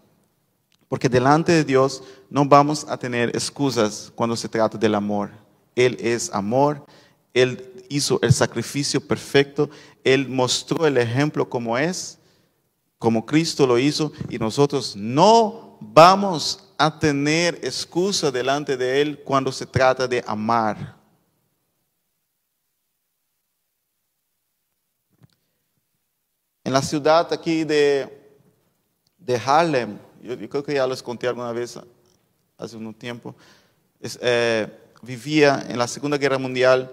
Porque 0.88 1.08
delante 1.08 1.52
de 1.52 1.62
Dios 1.62 2.02
no 2.28 2.44
vamos 2.44 2.84
a 2.88 2.96
tener 2.96 3.28
excusas 3.28 4.10
cuando 4.12 4.34
se 4.34 4.48
trata 4.48 4.76
del 4.76 4.96
amor. 4.96 5.30
Él 5.76 5.96
es 6.00 6.28
amor, 6.32 6.84
Él 7.32 7.84
hizo 7.88 8.18
el 8.22 8.32
sacrificio 8.32 9.00
perfecto, 9.00 9.70
Él 10.02 10.28
mostró 10.28 10.84
el 10.84 10.98
ejemplo 10.98 11.48
como 11.48 11.78
es, 11.78 12.18
como 12.98 13.24
Cristo 13.24 13.68
lo 13.68 13.78
hizo, 13.78 14.10
y 14.28 14.36
nosotros 14.36 14.96
no 14.96 15.78
vamos 15.80 16.72
a 16.76 16.98
tener 16.98 17.54
excusa 17.62 18.32
delante 18.32 18.76
de 18.76 19.00
Él 19.00 19.20
cuando 19.22 19.52
se 19.52 19.64
trata 19.64 20.08
de 20.08 20.24
amar. 20.26 20.96
En 26.64 26.72
la 26.72 26.82
ciudad 26.82 27.32
aquí 27.32 27.62
de, 27.62 28.19
de 29.20 29.36
Harlem, 29.36 29.98
yo, 30.22 30.36
creo 30.48 30.64
que 30.64 30.74
ya 30.74 30.86
les 30.86 31.02
conté 31.02 31.28
alguna 31.28 31.52
vez 31.52 31.78
hace 32.58 32.76
un 32.76 32.92
tiempo, 32.94 33.34
eh, 34.02 34.66
vivía 35.02 35.64
en 35.68 35.78
la 35.78 35.86
Segunda 35.86 36.18
Guerra 36.18 36.38
Mundial 36.38 36.90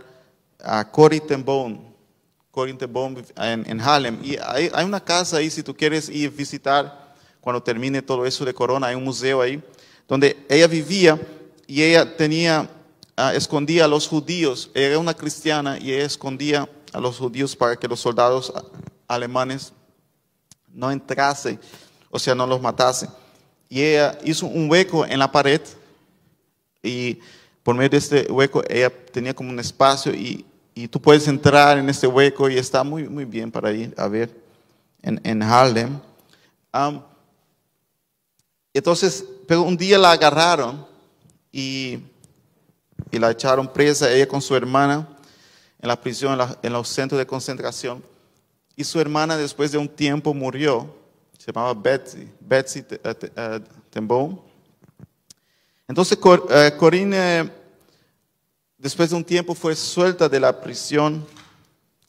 a 0.59 0.89
Cory 0.89 1.19
ten 1.19 1.43
Boom, 1.43 1.87
en, 3.37 3.69
en, 3.69 3.81
Harlem. 3.81 4.19
Y 4.23 4.37
hay, 4.37 4.83
una 4.83 4.99
casa 4.99 5.37
ahí, 5.37 5.49
si 5.49 5.61
tú 5.61 5.75
quieres 5.75 6.09
ir 6.09 6.31
visitar 6.31 7.13
cuando 7.39 7.61
termine 7.61 8.01
todo 8.01 8.25
eso 8.25 8.43
de 8.45 8.53
Corona, 8.53 8.87
hay 8.87 8.95
un 8.95 9.03
museo 9.03 9.41
ahí, 9.41 9.61
donde 10.07 10.45
ella 10.49 10.67
vivía 10.67 11.19
y 11.67 11.83
ella 11.83 12.17
tenía, 12.17 12.67
uh, 13.17 13.35
escondía 13.35 13.85
a 13.85 13.87
los 13.87 14.07
judíos, 14.07 14.71
era 14.73 14.97
una 14.97 15.13
cristiana 15.13 15.77
y 15.77 15.93
ella 15.93 16.05
escondía 16.05 16.67
a 16.93 16.99
los 16.99 17.17
judíos 17.17 17.55
para 17.55 17.75
que 17.75 17.87
los 17.87 17.99
soldados 17.99 18.51
alemanes 19.07 19.71
no 20.73 20.91
entrasen, 20.91 21.59
o 22.09 22.19
sea, 22.19 22.35
no 22.35 22.47
los 22.47 22.61
matasen. 22.61 23.09
Y 23.69 23.81
ella 23.81 24.17
hizo 24.23 24.45
un 24.45 24.69
hueco 24.69 25.05
en 25.05 25.19
la 25.19 25.31
pared 25.31 25.61
y 26.81 27.19
por 27.63 27.75
medio 27.75 27.89
de 27.89 27.97
este 27.97 28.31
hueco 28.31 28.63
ella 28.69 28.89
tenía 29.11 29.33
como 29.33 29.49
un 29.49 29.59
espacio 29.59 30.13
y, 30.13 30.45
y 30.73 30.87
tú 30.87 31.01
puedes 31.01 31.27
entrar 31.27 31.77
en 31.77 31.89
este 31.89 32.07
hueco 32.07 32.49
y 32.49 32.57
está 32.57 32.83
muy, 32.83 33.09
muy 33.09 33.25
bien 33.25 33.51
para 33.51 33.71
ir 33.71 33.93
a 33.97 34.07
ver 34.07 34.33
en, 35.01 35.19
en 35.23 35.41
Harlem. 35.41 35.99
entonces, 38.73 39.25
pero 39.47 39.63
un 39.63 39.75
día 39.75 39.97
la 39.97 40.11
agarraron 40.11 40.85
y, 41.51 41.99
y, 43.11 43.19
la 43.19 43.31
echaron 43.31 43.67
presa, 43.71 44.11
ella 44.11 44.27
con 44.27 44.41
su 44.41 44.55
hermana, 44.55 45.07
en 45.81 45.87
la 45.87 45.99
prisión, 45.99 46.37
en, 46.61 46.73
los 46.73 46.87
centros 46.87 47.17
de 47.17 47.25
concentración. 47.25 48.03
Y 48.75 48.83
su 48.83 48.99
hermana 48.99 49.37
después 49.37 49.71
de 49.71 49.77
un 49.77 49.87
tiempo 49.87 50.33
murió, 50.33 50.93
se 51.47 51.53
llamaba 51.53 51.73
Betsy, 51.73 52.27
Betsy 52.41 52.79
uh, 52.81 54.37
Entonces 55.87 56.19
eh, 56.49 56.73
Corinne, 56.77 57.49
después 58.77 59.09
de 59.09 59.15
un 59.15 59.23
tiempo, 59.23 59.55
fue 59.55 59.73
suelta 59.73 60.27
de 60.27 60.41
la 60.41 60.59
prisión 60.59 61.25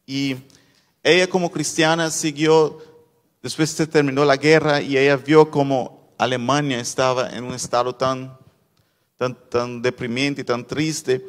y 0.05 0.35
ella 1.05 1.29
como 1.29 1.53
cristiana 1.53 2.11
siguió, 2.11 2.83
después 3.41 3.71
se 3.71 3.87
terminó 3.87 4.25
la 4.25 4.37
guerra 4.37 4.81
y 4.81 4.99
ella 4.99 5.17
vio 5.17 5.49
como 5.49 6.13
Alemania 6.19 6.81
estaba 6.81 7.31
en 7.31 7.45
un 7.45 7.55
estado 7.55 7.95
tan, 7.95 8.37
tan, 9.17 9.37
tan 9.49 9.81
deprimente 9.81 10.41
y 10.41 10.45
tan 10.45 10.67
triste. 10.67 11.25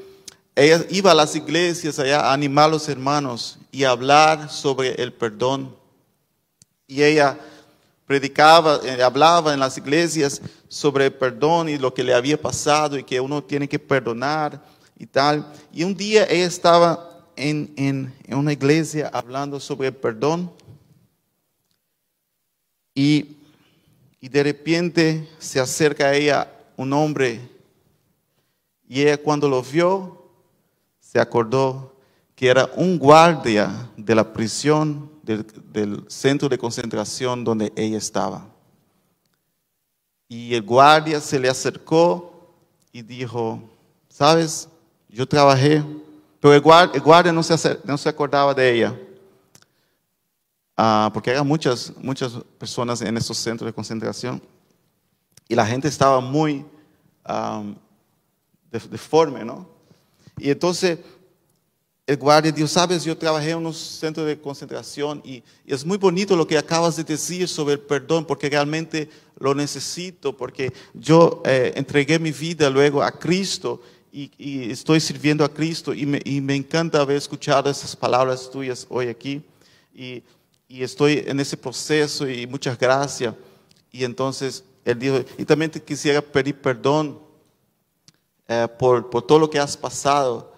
Ella 0.55 0.83
iba 0.89 1.11
a 1.11 1.13
las 1.13 1.35
iglesias 1.35 1.99
allá 1.99 2.21
a 2.21 2.33
animar 2.33 2.65
a 2.65 2.69
los 2.69 2.89
hermanos 2.89 3.59
y 3.71 3.83
a 3.83 3.91
hablar 3.91 4.49
sobre 4.49 4.95
el 4.95 5.13
perdón. 5.13 5.77
Y 6.87 7.03
ella 7.03 7.37
predicaba, 8.09 8.79
eh, 8.83 9.03
hablaba 9.03 9.53
en 9.53 9.59
las 9.59 9.77
iglesias 9.77 10.41
sobre 10.67 11.05
el 11.05 11.13
perdón 11.13 11.69
y 11.69 11.77
lo 11.77 11.93
que 11.93 12.03
le 12.03 12.15
había 12.15 12.41
pasado 12.41 12.97
y 12.97 13.03
que 13.03 13.21
uno 13.21 13.43
tiene 13.43 13.69
que 13.69 13.77
perdonar 13.77 14.59
y 14.97 15.05
tal. 15.05 15.45
Y 15.71 15.83
un 15.83 15.95
día 15.95 16.25
ella 16.27 16.47
estaba 16.47 17.27
en, 17.35 17.71
en, 17.77 18.35
una 18.35 18.51
iglesia 18.51 19.11
hablando 19.13 19.59
sobre 19.59 19.89
el 19.89 19.93
perdón 19.93 20.51
y, 22.95 23.37
y 24.19 24.27
de 24.27 24.41
repente 24.41 25.29
se 25.37 25.59
acerca 25.59 26.07
a 26.07 26.15
ella 26.15 26.51
un 26.77 26.91
hombre 26.93 27.39
y 28.87 29.01
ella 29.01 29.17
cuando 29.17 29.47
lo 29.47 29.61
vio 29.61 30.31
se 30.99 31.19
acordó 31.19 31.95
que 32.35 32.47
era 32.47 32.71
un 32.75 32.97
guardia 32.97 33.87
de 33.95 34.15
la 34.15 34.33
prisión 34.33 35.08
del, 35.37 36.05
centro 36.07 36.49
de 36.49 36.57
concentración 36.57 37.43
donde 37.43 37.71
ella 37.75 37.97
estaba. 37.97 38.45
Y 40.27 40.53
el 40.53 40.61
guardia 40.61 41.19
se 41.19 41.39
le 41.39 41.49
acercó 41.49 42.53
y 42.91 43.01
dijo, 43.01 43.61
sabes, 44.09 44.67
yo 45.07 45.27
trabajé, 45.27 45.83
pero 46.39 46.53
el 46.53 46.61
guardia, 47.01 47.31
no, 47.31 47.43
se, 47.43 47.79
no 47.83 47.97
se 47.97 48.09
acordaba 48.09 48.53
de 48.53 48.73
ella. 48.73 48.99
Ah, 50.77 51.09
porque 51.13 51.31
había 51.31 51.43
muchas, 51.43 51.93
muchas 51.97 52.33
personas 52.57 53.01
en 53.01 53.17
esos 53.17 53.37
centros 53.37 53.67
de 53.67 53.73
concentración. 53.73 54.41
Y 55.47 55.55
la 55.55 55.65
gente 55.65 55.87
estaba 55.87 56.19
muy 56.21 56.65
deforme, 58.71 59.43
¿no? 59.43 59.67
Y 60.37 60.49
entonces 60.51 60.99
el 62.09 62.17
guardia 62.17 62.51
dijo, 62.51 62.67
sabes, 62.67 63.03
yo 63.03 63.15
trabajé 63.15 63.51
en 63.51 63.63
un 63.63 63.71
centro 63.71 64.25
de 64.25 64.41
concentración 64.41 65.21
y, 65.23 65.43
es 65.67 65.85
muy 65.85 65.99
bonito 65.99 66.35
lo 66.35 66.47
que 66.47 66.57
acabas 66.57 66.95
de 66.95 67.03
decir 67.03 67.47
sobre 67.47 67.75
el 67.75 67.79
perdón, 67.81 68.25
porque 68.25 68.49
realmente 68.49 69.07
lo 69.37 69.53
necesito, 69.53 70.35
porque 70.35 70.73
yo 70.95 71.43
eh, 71.45 71.71
entregué 71.75 72.17
mi 72.17 72.31
vida 72.31 72.67
luego 72.71 73.03
a 73.03 73.11
Cristo 73.11 73.79
y, 74.11 74.71
estoy 74.71 74.99
sirviendo 74.99 75.45
a 75.45 75.53
Cristo 75.53 75.93
y 75.93 76.07
me, 76.07 76.19
y 76.25 76.41
me, 76.41 76.55
encanta 76.55 76.99
haber 76.99 77.17
escuchado 77.17 77.69
esas 77.69 77.95
palabras 77.95 78.49
tuyas 78.49 78.87
hoy 78.89 79.07
aquí 79.09 79.43
y, 79.93 80.23
y 80.67 80.81
estoy 80.81 81.23
en 81.27 81.39
ese 81.39 81.57
proceso 81.57 82.27
y 82.27 82.47
muchas 82.47 82.75
gracias. 82.79 83.35
Y 83.91 84.03
entonces 84.03 84.63
él 84.83 84.97
dijo, 84.97 85.23
y 85.37 85.45
también 85.45 85.69
te 85.69 85.79
quisiera 85.79 86.23
pedir 86.23 86.59
perdón 86.59 87.19
eh, 88.47 88.67
por, 88.79 89.11
por 89.11 89.21
todo 89.21 89.37
lo 89.37 89.47
que 89.47 89.59
has 89.59 89.77
pasado 89.77 90.57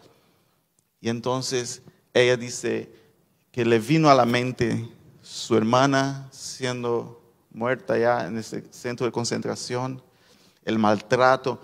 y 1.02 1.10
entonces 1.10 1.82
ella 2.14 2.38
dice 2.38 2.90
que 3.52 3.66
le 3.66 3.80
vino 3.80 4.10
a 4.10 4.16
la 4.16 4.26
mente 4.26 4.88
su 5.22 5.58
hermana 5.58 6.30
siendo 6.32 7.22
muerta 7.52 7.98
ya 7.98 8.28
en 8.28 8.38
ese 8.38 8.64
centro 8.72 9.06
de 9.06 9.12
concentración, 9.12 10.02
el 10.64 10.78
maltrato, 10.78 11.60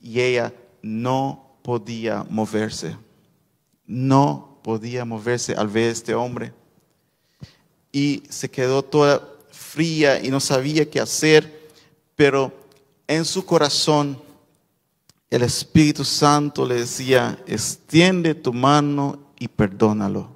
y 0.00 0.20
ella 0.20 0.52
no 0.82 1.56
podía 1.62 2.24
moverse. 2.28 2.96
No 3.86 4.60
podía 4.62 5.04
moverse 5.04 5.54
al 5.54 5.68
ver 5.68 5.88
a 5.88 5.92
este 5.92 6.14
hombre. 6.14 6.52
Y 7.90 8.22
se 8.28 8.50
quedó 8.50 8.82
toda 8.82 9.26
fría 9.50 10.22
y 10.22 10.28
no 10.28 10.40
sabía 10.40 10.88
qué 10.88 11.00
hacer, 11.00 11.70
pero 12.14 12.52
en 13.06 13.24
su 13.24 13.44
corazón 13.44 14.20
el 15.32 15.44
Espíritu 15.44 16.04
Santo 16.04 16.66
le 16.66 16.74
decía, 16.74 17.42
extiende 17.46 18.34
tu 18.34 18.52
mano 18.52 19.18
y 19.38 19.48
perdónalo. 19.48 20.28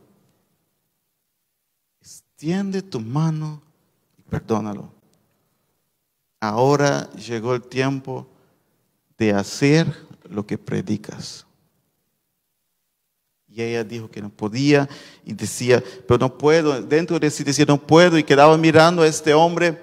Extiende 2.00 2.80
tu 2.80 2.98
mano 2.98 3.60
y 4.16 4.22
perdónalo. 4.22 4.90
Ahora 6.40 7.10
llegó 7.10 7.54
el 7.54 7.60
tiempo 7.60 8.26
de 9.18 9.34
hacer 9.34 9.86
lo 10.30 10.46
que 10.46 10.56
predicas. 10.56 11.44
Y 13.50 13.60
ella 13.60 13.84
dijo 13.84 14.10
que 14.10 14.22
no 14.22 14.30
podía 14.30 14.88
y 15.26 15.34
decía, 15.34 15.84
pero 16.08 16.16
no 16.16 16.38
puedo. 16.38 16.80
Dentro 16.80 17.18
de 17.18 17.30
sí 17.30 17.44
decía, 17.44 17.66
no 17.68 17.76
puedo. 17.76 18.16
Y 18.16 18.24
quedaba 18.24 18.56
mirando 18.56 19.02
a 19.02 19.06
este 19.06 19.34
hombre 19.34 19.78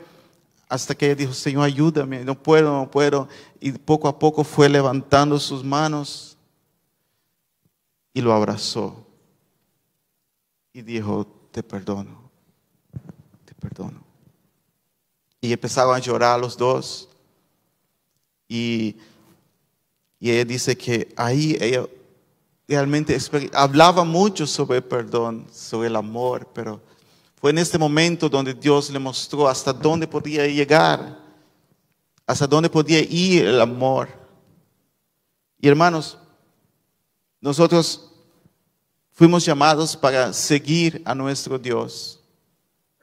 hasta 0.74 0.96
que 0.96 1.06
ella 1.06 1.14
dijo, 1.14 1.34
Señor, 1.34 1.66
ayúdame, 1.66 2.26
no 2.26 2.34
puedo, 2.34 2.74
no 2.76 2.90
puedo. 2.90 3.28
Y 3.60 3.74
poco 3.74 4.08
a 4.08 4.18
poco 4.18 4.44
fue 4.44 4.68
levantando 4.68 5.38
sus 5.40 5.64
manos 5.64 6.36
y 8.12 8.22
lo 8.22 8.34
abrazó. 8.34 9.06
y 10.74 10.82
dijo, 10.82 11.28
te 11.52 11.62
perdono, 11.62 12.32
te 13.46 13.54
perdono. 13.54 14.04
Y 15.40 15.54
empezaron 15.54 15.96
a 15.96 16.00
llorar 16.00 16.40
los 16.40 16.58
dos. 16.58 17.08
Y, 18.48 18.96
y 20.20 20.32
ella 20.32 20.44
dice 20.44 20.76
que 20.76 21.14
ahí 21.16 21.56
ella 21.62 21.86
realmente 22.68 23.16
hablaba 23.54 24.04
mucho 24.04 24.48
sobre 24.48 24.78
el 24.78 24.84
perdón, 24.84 25.46
sobre 25.52 25.90
el 25.90 25.96
amor, 25.96 26.50
pero 26.52 26.82
fue 27.44 27.52
en 27.52 27.58
este 27.58 27.78
momento 27.78 28.30
donde 28.30 28.54
Dios 28.54 28.90
le 28.90 28.98
mostró 28.98 29.50
hasta 29.50 29.74
dónde 29.74 30.08
podía 30.08 30.48
llegar, 30.48 31.20
hasta 32.26 32.48
dónde 32.48 32.70
podía 32.70 33.02
ir 33.02 33.46
el 33.46 33.60
amor. 33.60 34.08
Y 35.60 35.68
hermanos, 35.68 36.18
nosotros 37.42 38.10
fuimos 39.12 39.44
llamados 39.44 39.98
para 39.98 40.32
seguir 40.32 41.02
a 41.04 41.14
nuestro 41.14 41.60
Dios. 41.60 42.22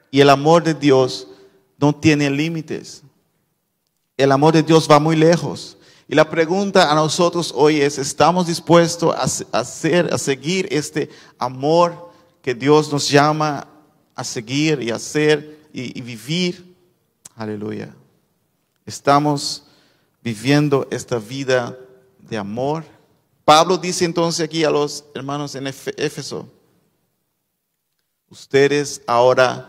Y 0.09 0.21
el 0.21 0.29
amor 0.31 0.63
de 0.63 0.73
Dios 0.73 1.27
no 1.77 1.93
tiene 1.93 2.27
límites. 2.27 3.03
El 4.17 4.31
amor 4.31 4.55
de 4.55 4.63
Dios 4.63 4.87
va 4.89 4.97
muy 4.97 5.17
lejos. 5.17 5.77
Y 6.07 6.15
la 6.15 6.27
pregunta 6.27 6.91
a 6.91 6.95
nosotros 6.95 7.53
hoy 7.55 7.79
es, 7.79 7.99
¿estamos 7.99 8.47
dispuestos 8.47 9.15
a, 9.15 9.59
hacer, 9.59 10.11
a 10.11 10.17
seguir 10.17 10.67
este 10.71 11.11
amor 11.37 12.09
que 12.41 12.55
Dios 12.55 12.91
nos 12.91 13.07
llama 13.07 13.67
a 14.21 14.23
seguir 14.23 14.81
y 14.81 14.91
hacer 14.91 15.59
y, 15.73 15.97
y 15.97 16.01
vivir? 16.01 16.73
Aleluya. 17.35 17.93
Estamos 18.85 19.63
viviendo 20.23 20.87
esta 20.89 21.17
vida 21.17 21.77
de 22.19 22.37
amor. 22.37 22.83
Pablo 23.43 23.77
dice 23.77 24.05
entonces 24.05 24.45
aquí 24.45 24.63
a 24.63 24.69
los 24.69 25.03
hermanos 25.13 25.55
en 25.55 25.67
Éfeso, 25.67 26.47
ustedes 28.29 29.01
ahora 29.05 29.67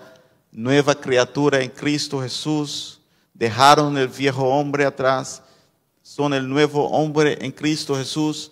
nueva 0.53 0.95
criatura 0.95 1.61
en 1.61 1.71
Cristo 1.71 2.21
Jesús, 2.21 3.01
dejaron 3.35 3.97
el 3.99 4.09
viejo 4.09 4.45
hombre 4.45 4.85
atrás 4.85 5.43
son 6.03 6.35
el 6.35 6.49
nuevo 6.49 6.89
hombre 6.91 7.39
en 7.41 7.53
Cristo 7.53 7.97
Jesús, 7.97 8.51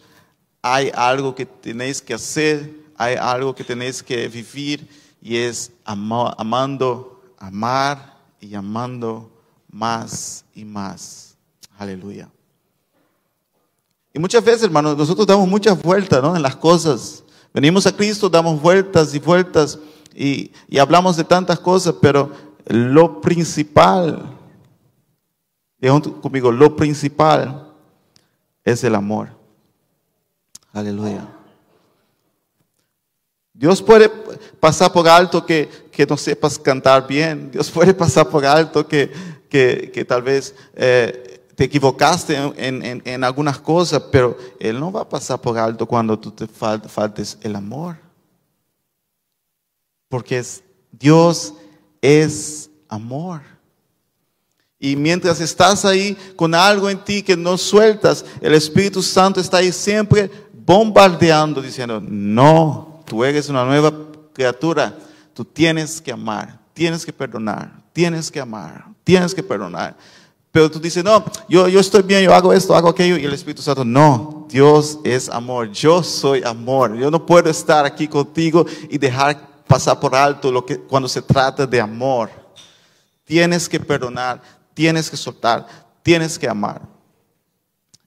hay 0.63 0.91
algo 0.95 1.35
que 1.35 1.45
tenéis 1.45 2.01
que 2.01 2.15
hacer, 2.15 2.71
hay 2.97 3.17
algo 3.17 3.55
que 3.55 3.65
tenéis 3.65 4.03
que 4.03 4.29
vivir 4.29 4.89
y 5.21 5.37
es 5.37 5.73
amando, 5.85 7.23
amar 7.39 8.17
y 8.41 8.55
amando 8.55 9.31
más 9.71 10.45
y 10.55 10.65
más. 10.65 11.37
Aleluya. 11.79 12.29
Y 14.13 14.19
muchas 14.19 14.45
veces, 14.45 14.65
hermanos, 14.65 14.97
nosotros 14.97 15.27
damos 15.27 15.49
muchas 15.49 15.81
vueltas 15.81 16.23
¿no? 16.23 16.35
en 16.35 16.43
las 16.43 16.57
cosas. 16.57 17.23
Venimos 17.53 17.87
a 17.87 17.97
Cristo, 17.97 18.29
damos 18.29 18.61
vueltas 18.61 19.15
y 19.15 19.19
vueltas 19.19 19.79
y, 20.15 20.53
y 20.69 20.79
hablamos 20.79 21.17
de 21.17 21.25
tantas 21.25 21.59
cosas, 21.61 21.95
pero 22.01 22.31
lo 22.67 23.21
principal 23.21 24.37
Digan 25.81 26.01
conmigo, 26.01 26.53
lo 26.53 26.77
principal 26.77 27.73
es 28.65 28.85
el 28.85 28.95
amor. 28.95 29.31
Aleluya. 30.73 31.27
Dios 33.55 33.83
puede 33.83 34.09
pasar 34.61 34.93
por 34.93 35.09
alto 35.09 35.45
que, 35.45 35.91
no 36.09 36.17
sepas 36.17 36.59
cantar 36.59 37.07
bien. 37.07 37.51
Dios 37.51 37.71
puede 37.75 37.93
pasar 37.93 38.29
por 38.29 38.45
alto 38.47 38.87
que, 38.87 39.11
que, 39.49 40.05
tal 40.07 40.23
vez 40.23 40.55
eh, 40.75 41.43
te 41.57 41.65
equivocaste 41.65 42.37
en, 42.37 43.03
en, 43.05 43.25
algunas 43.25 43.59
cosas, 43.59 44.03
pero 44.13 44.37
Él 44.59 44.79
no 44.79 44.93
va 44.93 45.03
a 45.03 45.09
pasar 45.09 45.41
por 45.41 45.59
alto 45.59 45.85
cuando 45.87 46.19
tú 46.19 46.31
te 46.31 46.47
faltes 46.47 47.37
el 47.43 47.57
amor. 47.57 47.97
Porque 50.09 50.43
Dios 50.91 51.55
es 52.01 52.71
amor. 52.89 53.43
Y 54.79 54.97
mientras 54.97 55.39
estás 55.41 55.85
ahí 55.85 56.17
con 56.37 56.55
algo 56.55 56.89
en 56.89 57.05
ti 57.05 57.23
que 57.23 57.37
no 57.37 57.59
sueltas, 57.59 58.25
el 58.41 58.55
Espíritu 58.55 59.03
Santo 59.03 59.39
está 59.39 59.59
ahí 59.59 59.71
siempre 59.71 60.31
bombardeando, 60.55 61.61
diciendo, 61.61 62.01
no, 62.01 63.03
tú 63.05 63.23
eres 63.23 63.51
una 63.51 63.65
nueva 63.67 64.10
criatura, 64.33 64.97
tú 65.35 65.45
tienes 65.45 66.01
que 66.01 66.13
amar, 66.13 66.59
tienes 66.73 67.05
que 67.05 67.13
perdonar, 67.13 67.73
tienes 67.93 68.31
que 68.31 68.41
amar, 68.41 68.87
tienes 69.05 69.35
que 69.35 69.43
perdonar. 69.43 69.97
Pero 70.53 70.71
tú 70.71 70.81
dices, 70.81 71.05
no, 71.05 71.25
yo, 71.49 71.69
yo 71.69 71.79
estoy 71.79 72.03
bien, 72.03 72.25
yo 72.25 72.35
hago 72.35 72.53
esto, 72.53 72.75
hago 72.75 72.89
aquello, 72.89 73.17
y 73.17 73.25
el 73.25 73.33
Espíritu 73.33 73.63
Santo, 73.63 73.85
no, 73.85 74.47
Dios 74.49 74.99
es 75.05 75.29
amor, 75.29 75.71
yo 75.71 76.03
soy 76.03 76.43
amor, 76.43 76.97
yo 76.97 77.11
no 77.11 77.25
puedo 77.25 77.49
estar 77.49 77.85
aquí 77.85 78.09
contigo 78.09 78.67
y 78.89 78.99
dejar 78.99 79.49
pasar 79.67 80.01
por 80.01 80.17
alto 80.17 80.51
lo 80.51 80.67
que, 80.67 80.77
cuando 80.77 81.09
se 81.09 81.23
trata 81.23 81.65
de 81.65 81.81
amor. 81.81 82.29
Tienes 83.25 83.69
que 83.69 83.79
perdonar, 83.79 84.43
tienes 84.75 85.09
que 85.09 85.17
soltar, 85.17 85.65
tienes 86.03 86.37
que 86.37 86.49
amar. 86.49 86.83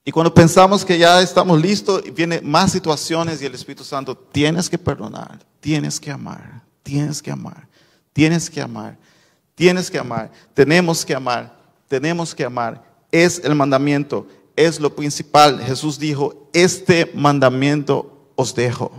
Y 0.04 0.12
cuando 0.12 0.34
pensamos 0.34 0.84
que 0.84 0.98
ya 0.98 1.22
estamos 1.22 1.58
listos, 1.58 2.02
vienen 2.12 2.40
más 2.42 2.72
situaciones 2.72 3.40
y 3.40 3.46
el 3.46 3.54
Espíritu 3.54 3.84
Santo, 3.84 4.14
tienes 4.14 4.68
que 4.68 4.76
perdonar, 4.76 5.38
tienes 5.64 5.98
que 5.98 6.10
amar, 6.10 6.62
tienes 6.82 7.22
que 7.22 7.30
amar, 7.30 7.66
tienes 8.12 8.50
que 8.50 8.60
amar, 8.60 8.98
tienes 9.54 9.90
que 9.90 9.98
amar, 9.98 10.30
tenemos 10.52 11.06
que 11.06 11.14
amar, 11.14 11.56
tenemos 11.88 12.34
que 12.34 12.44
amar. 12.44 12.84
Es 13.10 13.40
el 13.42 13.54
mandamiento, 13.54 14.28
es 14.54 14.78
lo 14.78 14.94
principal. 14.94 15.62
Jesús 15.62 15.98
dijo, 15.98 16.50
este 16.52 17.10
mandamiento 17.14 18.30
os 18.36 18.54
dejo. 18.54 18.92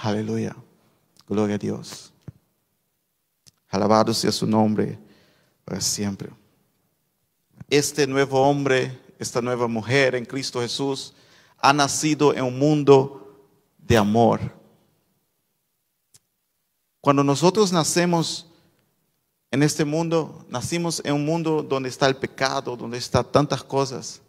Aleluya. 0.00 0.56
Gloria 1.28 1.56
a 1.56 1.58
Dios. 1.58 2.12
Alabado 3.68 4.14
sea 4.14 4.32
su 4.32 4.46
nombre 4.46 4.98
para 5.66 5.82
siempre 5.82 6.30
este 7.68 8.06
nuevo 8.06 8.40
hombre, 8.40 8.96
esta 9.18 9.42
nueva 9.42 9.66
mujer 9.66 10.14
en 10.14 10.24
Cristo 10.24 10.60
Jesús, 10.60 11.14
ha 11.58 11.72
nacido 11.72 12.34
en 12.34 12.44
un 12.44 12.58
mundo 12.58 13.48
de 13.78 13.96
amor. 13.96 14.40
Cuando 17.06 17.22
nosotros 17.22 17.70
nacemos 17.70 18.48
en 19.52 19.62
este 19.62 19.84
mundo, 19.84 20.44
nacimos 20.48 21.00
en 21.04 21.14
un 21.14 21.24
mundo 21.24 21.62
donde 21.62 21.88
está 21.88 22.08
el 22.08 22.16
pecado, 22.16 22.76
donde 22.76 22.98
está 22.98 23.22
tantas 23.22 23.62
cosas. 23.62 24.20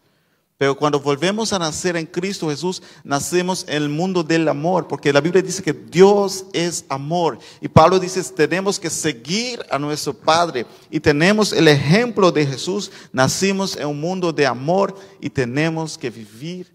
Pero 0.59 0.77
cuando 0.77 0.99
volvemos 0.99 1.51
a 1.53 1.57
nacer 1.57 1.97
en 1.97 2.05
Cristo 2.05 2.51
Jesús, 2.51 2.83
nacemos 3.03 3.65
en 3.67 3.81
el 3.81 3.89
mundo 3.89 4.23
del 4.23 4.47
amor, 4.47 4.87
porque 4.87 5.11
la 5.11 5.21
Biblia 5.21 5.41
dice 5.41 5.63
que 5.63 5.73
Dios 5.73 6.45
es 6.53 6.85
amor. 6.87 7.39
Y 7.61 7.67
Pablo 7.67 7.97
dice, 7.97 8.23
tenemos 8.25 8.79
que 8.79 8.91
seguir 8.91 9.65
a 9.71 9.79
nuestro 9.79 10.13
Padre. 10.13 10.67
Y 10.91 10.99
tenemos 10.99 11.53
el 11.53 11.69
ejemplo 11.69 12.31
de 12.31 12.45
Jesús. 12.45 12.91
Nacimos 13.11 13.75
en 13.75 13.87
un 13.87 13.99
mundo 13.99 14.31
de 14.31 14.45
amor 14.45 14.95
y 15.19 15.31
tenemos 15.31 15.97
que 15.97 16.11
vivir 16.11 16.71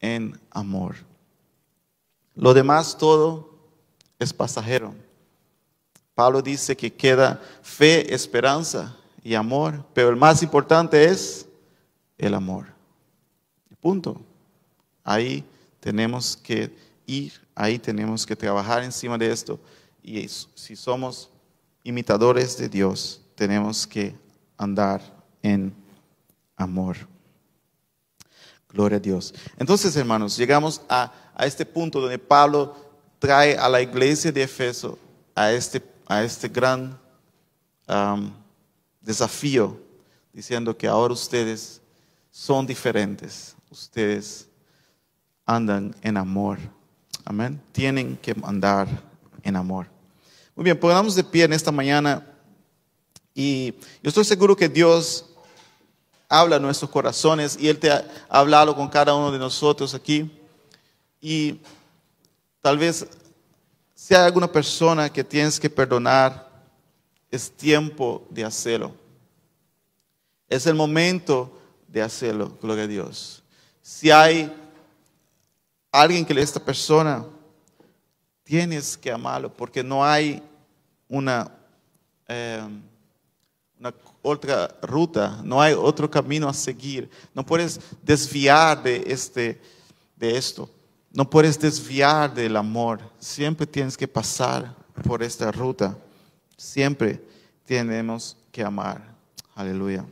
en 0.00 0.38
amor. 0.50 0.96
Lo 2.34 2.52
demás 2.52 2.98
todo 2.98 3.56
es 4.18 4.34
pasajero. 4.34 5.05
Pablo 6.16 6.40
dice 6.40 6.74
que 6.74 6.90
queda 6.90 7.42
fe, 7.60 8.14
esperanza 8.14 8.96
y 9.22 9.34
amor, 9.34 9.84
pero 9.92 10.08
el 10.08 10.16
más 10.16 10.42
importante 10.42 11.04
es 11.04 11.46
el 12.16 12.32
amor. 12.32 12.68
Punto. 13.82 14.22
Ahí 15.04 15.44
tenemos 15.78 16.34
que 16.34 16.74
ir, 17.04 17.34
ahí 17.54 17.78
tenemos 17.78 18.24
que 18.24 18.34
trabajar 18.34 18.82
encima 18.82 19.18
de 19.18 19.30
esto. 19.30 19.60
Y 20.02 20.26
si 20.26 20.74
somos 20.74 21.28
imitadores 21.84 22.56
de 22.56 22.70
Dios, 22.70 23.20
tenemos 23.34 23.86
que 23.86 24.16
andar 24.56 25.02
en 25.42 25.70
amor. 26.56 26.96
Gloria 28.70 28.96
a 28.96 29.00
Dios. 29.00 29.34
Entonces, 29.58 29.94
hermanos, 29.96 30.34
llegamos 30.38 30.80
a, 30.88 31.12
este 31.40 31.66
punto 31.66 32.00
donde 32.00 32.18
Pablo 32.18 32.74
trae 33.18 33.58
a 33.58 33.68
la 33.68 33.82
iglesia 33.82 34.32
de 34.32 34.44
Efeso 34.44 34.98
a 35.34 35.52
este, 35.52 35.82
a 36.06 36.22
este 36.22 36.48
gran 36.48 36.98
desafío, 39.00 39.80
diciendo 40.32 40.76
que 40.76 40.86
ahora 40.86 41.14
ustedes 41.14 41.80
son 42.30 42.66
diferentes 42.66 43.56
ustedes 43.70 44.48
andan 45.44 45.94
en 46.02 46.16
amor. 46.16 46.58
Amén. 47.24 47.60
Tienen 47.72 48.16
que 48.16 48.34
andar 48.42 48.88
en 49.42 49.56
amor. 49.56 49.86
Muy 50.54 50.64
bien, 50.64 50.78
pongamos 50.78 51.14
de 51.14 51.24
pie 51.24 51.44
en 51.44 51.52
esta 51.52 51.70
mañana 51.70 52.26
y 53.34 53.72
yo 54.02 54.08
estoy 54.08 54.24
seguro 54.24 54.56
que 54.56 54.68
Dios 54.68 55.26
habla 56.28 56.56
en 56.56 56.62
nuestros 56.62 56.90
corazones 56.90 57.56
y 57.60 57.68
Él 57.68 57.78
te 57.78 57.90
ha 57.90 58.04
hablado 58.28 58.74
con 58.74 58.88
cada 58.88 59.14
uno 59.14 59.30
de 59.30 59.38
nosotros 59.38 59.94
aquí. 59.94 60.30
Y 61.20 61.60
tal 62.62 62.78
vez 62.78 63.06
si 64.06 64.14
hay 64.14 64.24
alguna 64.24 64.50
persona 64.50 65.12
que 65.12 65.24
tienes 65.24 65.58
que 65.58 65.70
perdonar, 65.70 66.46
es 67.30 67.50
tiempo 67.50 68.26
de 68.30 68.44
hacerlo. 68.44 68.94
Es 70.48 70.66
el 70.66 70.74
momento 70.74 71.58
de 71.88 72.02
hacerlo, 72.02 72.56
gloria 72.60 72.84
a 72.84 72.86
Dios 72.88 73.42
si 73.86 74.10
hay 74.10 74.52
alguien 75.92 76.24
que 76.24 76.40
esta 76.40 76.58
persona 76.58 77.24
Tienes 78.42 78.96
que 78.96 79.10
amarlo 79.10 79.52
porque 79.52 79.82
no 79.82 80.04
hay 80.04 80.40
una, 81.08 81.50
eh, 82.28 82.62
una 83.76 83.92
otra 84.22 84.72
ruta, 84.82 85.40
no 85.42 85.60
hay 85.60 85.74
otro 85.74 86.08
camino 86.08 86.48
a 86.48 86.54
seguir. 86.54 87.10
No 87.34 87.44
puedes 87.44 87.80
desviar 88.04 88.80
de, 88.84 89.02
este, 89.04 89.60
de 90.14 90.36
esto. 90.36 90.70
No 91.16 91.30
puedes 91.30 91.58
desviar 91.58 92.34
del 92.34 92.58
amor. 92.58 93.00
Siempre 93.18 93.66
tienes 93.66 93.96
que 93.96 94.06
pasar 94.06 94.76
por 95.02 95.22
esta 95.22 95.50
ruta. 95.50 95.96
Siempre 96.58 97.24
tenemos 97.64 98.36
que 98.52 98.62
amar. 98.62 99.00
Aleluya. 99.54 100.04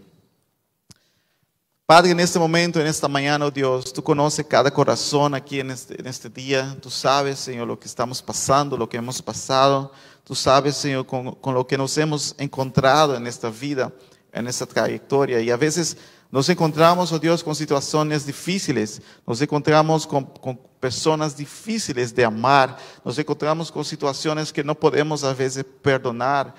Padre, 1.84 2.12
en 2.12 2.20
este 2.20 2.38
momento, 2.38 2.80
en 2.80 2.86
esta 2.86 3.06
mañana, 3.06 3.44
oh 3.44 3.50
Dios, 3.50 3.92
tú 3.92 4.02
conoces 4.02 4.46
cada 4.46 4.70
corazón 4.70 5.34
aquí 5.34 5.60
en 5.60 5.72
este, 5.72 6.08
este 6.08 6.30
día. 6.30 6.74
Tú 6.80 6.88
sabes, 6.88 7.38
Señor, 7.38 7.68
lo 7.68 7.78
que 7.78 7.86
estamos 7.86 8.22
pasando, 8.22 8.74
lo 8.74 8.88
que 8.88 8.96
hemos 8.96 9.20
pasado. 9.20 9.92
Tú 10.24 10.34
sabes, 10.34 10.74
Señor, 10.74 11.04
con 11.04 11.54
lo 11.54 11.66
que 11.66 11.76
nos 11.76 11.98
hemos 11.98 12.34
encontrado 12.38 13.14
en 13.14 13.26
esta 13.26 13.50
vida, 13.50 13.92
en 14.32 14.46
esta 14.46 14.64
trayectoria. 14.64 15.38
Y 15.42 15.50
a 15.50 15.58
veces 15.58 15.98
nos 16.34 16.48
encontramos, 16.48 17.12
oh 17.12 17.18
Dios, 17.20 17.44
con 17.44 17.54
situaciones 17.54 18.26
difíciles. 18.26 19.00
Nos 19.24 19.40
encontramos 19.40 20.04
con, 20.04 20.24
con 20.24 20.58
personas 20.80 21.36
difíciles 21.36 22.12
de 22.12 22.24
amar. 22.24 22.76
Nos 23.04 23.16
encontramos 23.16 23.70
con 23.70 23.84
situaciones 23.84 24.52
que 24.52 24.64
no 24.64 24.74
podemos 24.74 25.22
a 25.22 25.32
veces 25.32 25.64
perdonar. 25.80 26.52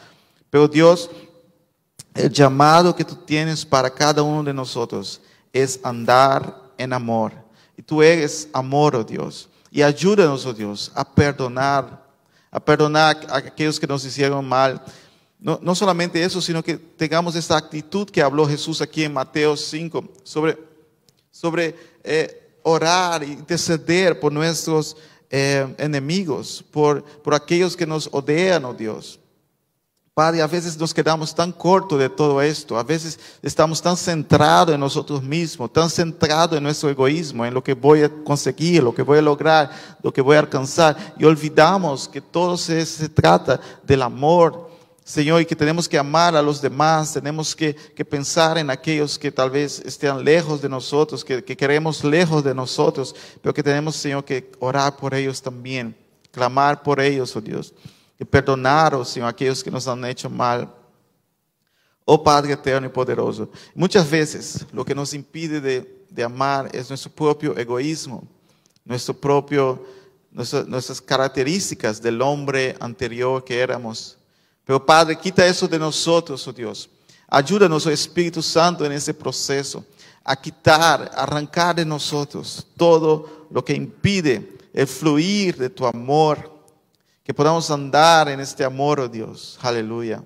Pero 0.50 0.70
Dios, 0.70 1.10
el 2.14 2.32
llamado 2.32 2.96
que 2.96 3.04
tú 3.04 3.18
tienes 3.18 3.66
para 3.66 3.94
cada 3.94 4.24
uno 4.24 4.46
de 4.46 4.54
nosotros 4.54 5.20
es 5.52 5.78
andar 5.84 6.58
en 6.78 6.94
amor. 6.94 7.34
Y 7.76 7.82
tú 7.82 8.02
eres 8.02 8.48
amor, 8.54 8.96
oh 8.96 9.04
Dios. 9.04 9.50
Y 9.70 9.82
ayúdanos, 9.82 10.46
oh 10.46 10.54
Dios, 10.54 10.90
a 10.96 11.04
perdonar, 11.04 12.02
a 12.50 12.62
perdonar 12.62 13.28
a 13.30 13.36
aquellos 13.40 13.78
que 13.78 13.88
nos 13.88 14.06
hicieron 14.06 14.48
mal. 14.48 14.82
No, 15.46 15.60
no 15.62 15.76
solamente 15.76 16.24
eso, 16.24 16.42
sino 16.42 16.64
que 16.64 16.76
tengamos 16.76 17.36
esta 17.36 17.56
actitud 17.56 18.10
que 18.10 18.24
habló 18.24 18.48
Jesús 18.48 18.82
aquí 18.82 19.04
en 19.04 19.14
Mateo 19.14 19.56
5, 19.56 20.04
sobre, 20.24 20.58
sobre 21.30 21.76
eh, 22.04 22.58
orar 22.64 23.22
y 23.22 23.34
interceder 23.34 24.20
por 24.20 24.34
nuestros 24.34 24.98
eh, 25.30 25.72
enemigos, 25.78 26.66
por, 26.72 27.04
por 27.04 27.36
aquellos 27.36 27.78
que 27.78 27.86
nos 27.86 28.10
odian, 28.12 28.66
oh 28.66 28.74
Dios. 28.74 29.20
Padre, 30.16 30.42
a 30.42 30.48
veces 30.48 30.80
nos 30.80 30.92
quedamos 30.92 31.36
tan 31.36 31.52
cortos 31.52 32.00
de 32.00 32.10
todo 32.10 32.42
esto, 32.42 32.76
a 32.76 32.84
veces 32.84 33.20
estamos 33.44 33.80
tan 33.80 33.96
centrados 33.96 34.74
en 34.74 34.80
nosotros 34.80 35.22
mismos, 35.22 35.72
tan 35.72 35.92
centrados 35.92 36.58
en 36.58 36.64
nuestro 36.64 36.90
egoísmo, 36.90 37.46
en 37.46 37.54
lo 37.54 37.64
que 37.64 37.76
voy 37.76 38.02
a 38.02 38.10
conseguir, 38.24 38.82
lo 38.82 38.96
que 38.96 39.04
voy 39.04 39.20
a 39.20 39.22
lograr, 39.22 39.70
lo 40.02 40.12
que 40.12 40.22
voy 40.22 40.38
a 40.38 40.40
alcanzar, 40.40 41.14
y 41.20 41.24
olvidamos 41.24 42.08
que 42.08 42.20
todo 42.20 42.58
se, 42.58 42.84
se 42.84 43.10
trata 43.10 43.62
del 43.84 44.02
amor, 44.02 44.74
Señor, 45.06 45.42
y 45.42 45.46
que 45.46 45.56
tenemos 45.56 45.88
que 45.88 45.98
amar 45.98 46.36
a 46.36 46.42
los 46.42 46.62
demás, 46.62 47.14
tenemos 47.14 47.56
que, 47.56 47.74
pensar 48.10 48.58
en 48.58 48.70
aquellos 48.70 49.18
que 49.18 49.32
tal 49.32 49.50
vez 49.50 49.80
estén 49.86 50.22
lejos 50.26 50.62
de 50.62 50.68
nosotros, 50.68 51.24
que, 51.24 51.42
que 51.42 51.56
queremos 51.56 52.04
lejos 52.04 52.44
de 52.44 52.54
nosotros, 52.54 53.16
pero 53.42 53.54
que 53.54 53.64
tenemos, 53.64 53.96
Señor, 53.96 54.26
que 54.26 54.52
orar 54.60 54.98
por 54.98 55.14
ellos 55.14 55.42
también, 55.42 55.96
clamar 56.32 56.84
por 56.84 57.00
ellos, 57.00 57.34
oh 57.38 57.42
Dios 57.42 57.74
y 58.20 58.26
perdonar, 58.26 59.06
Señor, 59.06 59.30
aquellos 59.30 59.64
que 59.64 59.72
nos 59.72 59.88
han 59.88 60.04
hecho 60.06 60.30
mal. 60.30 60.74
Oh 62.06 62.24
Padre 62.24 62.54
eterno 62.54 62.88
y 62.88 62.92
poderoso. 62.92 63.50
Muchas 63.74 64.10
veces 64.10 64.66
lo 64.72 64.86
que 64.86 64.94
nos 64.94 65.14
impide 65.14 65.60
de, 65.60 66.24
amar 66.24 66.70
es 66.72 66.88
nuestro 66.88 67.12
propio 67.12 67.58
egoísmo, 67.58 68.26
nuestro 68.86 69.14
propio, 69.14 69.86
nuestra, 70.32 70.64
nuestras 70.64 71.02
características 71.02 72.02
del 72.02 72.22
hombre 72.22 72.76
anterior 72.80 73.44
que 73.44 73.60
éramos. 73.60 74.18
Pero 74.66 74.86
Padre, 74.86 75.16
quita 75.18 75.46
eso 75.46 75.68
de 75.68 75.80
nosotros, 75.80 76.48
oh 76.48 76.54
Dios. 76.54 76.90
Ayúdanos, 77.28 77.86
oh 77.86 77.92
Espíritu 77.92 78.42
Santo, 78.42 78.86
en 78.86 78.92
ese 78.92 79.14
proceso, 79.14 79.86
a 80.24 80.36
quitar, 80.36 81.12
arrancar 81.16 81.76
de 81.76 81.86
nosotros 81.86 82.66
todo 82.76 83.48
lo 83.52 83.64
que 83.64 83.74
impide 83.74 84.58
el 84.74 84.88
fluir 84.88 85.56
de 85.56 85.70
tu 85.70 85.86
amor 85.86 86.56
que 87.26 87.34
podamos 87.34 87.72
andar 87.72 88.30
en 88.30 88.40
este 88.40 88.64
amor, 88.64 89.00
oh 89.00 89.08
Dios. 89.08 89.58
Aleluya. 89.64 90.24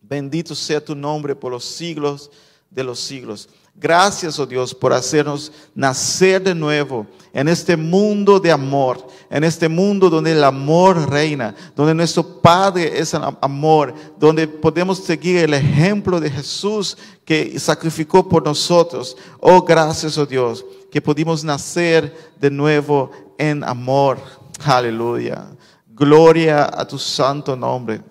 Bendito 0.00 0.54
sea 0.54 0.84
tu 0.84 0.94
nombre 0.94 1.34
por 1.34 1.50
los 1.50 1.64
siglos 1.64 2.30
de 2.70 2.84
los 2.84 3.00
siglos. 3.00 3.48
Gracias, 3.74 4.38
oh 4.38 4.46
Dios, 4.46 4.72
por 4.72 4.92
hacernos 4.92 5.50
nacer 5.74 6.40
de 6.40 6.54
nuevo 6.54 7.04
en 7.32 7.48
este 7.48 7.76
mundo 7.76 8.38
de 8.38 8.52
amor, 8.52 9.04
en 9.34 9.42
este 9.42 9.68
mundo 9.68 10.08
donde 10.08 10.30
el 10.30 10.44
amor 10.44 11.10
reina, 11.10 11.56
donde 11.74 11.92
nuestro 11.92 12.40
Padre 12.40 13.00
es 13.00 13.14
el 13.14 13.22
amor, 13.40 13.92
donde 14.16 14.46
podemos 14.46 14.98
seguir 14.98 15.38
el 15.38 15.54
ejemplo 15.54 16.20
de 16.20 16.30
Jesús 16.30 16.96
que 17.24 17.58
sacrificó 17.58 18.28
por 18.28 18.44
nosotros. 18.44 19.16
Oh, 19.40 19.62
gracias, 19.62 20.16
oh 20.18 20.24
Dios, 20.24 20.64
que 20.88 21.02
pudimos 21.02 21.42
nacer 21.42 22.32
de 22.38 22.48
nuevo 22.48 23.10
en 23.36 23.64
amor. 23.64 24.18
Aleluya. 24.64 25.48
Gloria 25.88 26.70
a 26.72 26.86
tu 26.86 26.96
santo 26.96 27.56
nombre. 27.56 28.02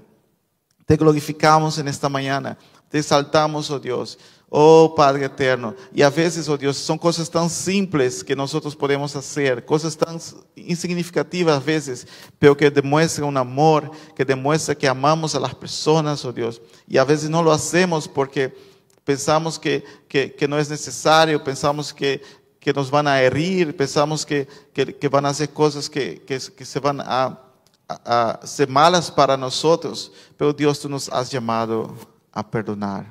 Te 0.85 0.97
glorificamos 0.97 1.77
en 1.77 1.87
esta 1.87 2.09
mañana. 2.09 2.57
Te 2.93 2.99
exaltamos, 2.99 3.71
oh 3.71 3.79
Dios. 3.79 4.19
Oh 4.49 4.93
Padre 4.95 5.25
eterno. 5.25 5.73
Y 5.91 6.03
a 6.03 6.11
veces, 6.11 6.47
oh 6.47 6.55
Dios, 6.55 6.77
son 6.77 6.95
cosas 6.95 7.27
tan 7.27 7.49
simples 7.49 8.23
que 8.23 8.35
nosotros 8.35 8.75
podemos 8.75 9.15
hacer, 9.15 9.65
cosas 9.65 9.97
tan 9.97 10.19
insignificativas 10.55 11.57
a 11.57 11.59
veces, 11.59 12.05
pero 12.37 12.55
que 12.55 12.69
demuestran 12.69 13.27
un 13.27 13.37
amor, 13.37 13.89
que 14.15 14.23
demuestra 14.23 14.75
que 14.75 14.87
amamos 14.87 15.33
a 15.33 15.39
las 15.39 15.55
personas, 15.55 16.23
oh 16.23 16.31
Dios. 16.31 16.61
Y 16.87 16.99
a 16.99 17.03
veces 17.03 17.31
no 17.31 17.41
lo 17.41 17.51
hacemos 17.51 18.07
porque 18.07 18.55
pensamos 19.03 19.57
que, 19.57 19.83
que, 20.07 20.47
no 20.47 20.59
es 20.59 20.69
necesario, 20.69 21.43
pensamos 21.43 21.91
que, 21.91 22.21
que 22.59 22.73
nos 22.73 22.91
van 22.91 23.07
a 23.07 23.19
herir, 23.19 23.75
pensamos 23.75 24.23
que, 24.23 24.47
que 24.71 25.07
van 25.09 25.25
a 25.25 25.29
hacer 25.29 25.49
cosas 25.49 25.89
que, 25.89 26.21
que 26.21 26.39
se 26.39 26.79
van 26.79 27.01
a 27.01 27.39
a, 27.87 28.39
ser 28.43 28.69
malas 28.69 29.11
para 29.11 29.35
nosotros, 29.37 30.11
pero 30.37 30.53
Dios 30.53 30.79
tú 30.79 30.89
nos 30.89 31.09
has 31.09 31.29
llamado 31.29 31.95
a 32.33 32.45
perdonar. 32.45 33.05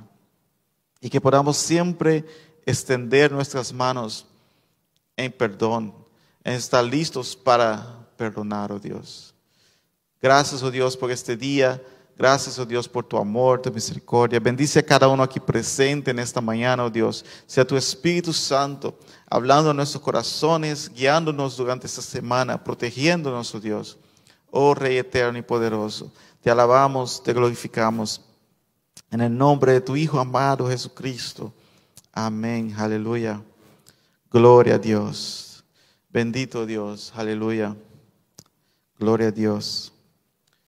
Y 1.01 1.09
que 1.09 1.21
podamos 1.21 1.57
siempre 1.57 2.25
extender 2.67 3.33
nuestras 3.33 3.73
manos 3.73 4.27
en 5.17 5.33
perdón, 5.33 5.95
en 6.45 6.55
estar 6.55 6.85
listos 6.85 7.37
para 7.37 8.07
perdonar, 8.17 8.73
oh 8.73 8.79
Dios. 8.79 9.35
Gracias, 10.21 10.63
oh 10.63 10.71
Dios, 10.71 10.97
por 10.97 11.11
este 11.11 11.37
día. 11.37 11.81
Gracias, 12.17 12.59
oh 12.59 12.67
Dios, 12.67 12.89
por 12.89 13.05
tu 13.05 13.17
amor, 13.17 13.61
tu 13.63 13.73
misericordia. 13.73 14.39
Bendice 14.39 14.79
a 14.79 14.83
cada 14.83 15.09
uno 15.09 15.23
aquí 15.23 15.41
presente 15.41 16.11
en 16.11 16.19
esta 16.19 16.41
mañana, 16.41 16.85
oh 16.85 16.91
Dios. 16.91 17.25
Sea 17.47 17.67
tu 17.67 17.77
Espíritu 17.77 18.33
Santo 18.33 18.99
hablando 19.29 19.71
en 19.71 19.77
nuestros 19.77 20.03
corazones, 20.03 20.91
guiándonos 20.93 21.57
durante 21.57 21.87
esta 21.87 22.03
semana, 22.03 22.63
protegiéndonos, 22.63 23.55
oh 23.55 23.61
Dios. 23.61 23.99
Oh 24.51 24.75
Rey 24.75 24.99
eterno 24.99 25.39
y 25.39 25.43
poderoso, 25.43 26.13
te 26.43 26.51
alabamos, 26.51 27.23
te 27.23 27.33
glorificamos. 27.33 28.21
En 29.13 29.21
el 29.21 29.37
nombre 29.37 29.75
de 29.75 29.83
tu 29.83 29.95
Hijo 29.95 30.19
amado 30.19 30.67
Jesucristo. 30.67 31.53
Amén. 32.15 32.75
Aleluya. 32.79 33.43
Gloria 34.31 34.77
a 34.77 34.79
Dios. 34.79 35.63
Bendito 36.09 36.65
Dios. 36.65 37.13
Aleluya. 37.15 37.77
Gloria 38.99 39.29
a 39.29 39.31
Dios. 39.31 39.92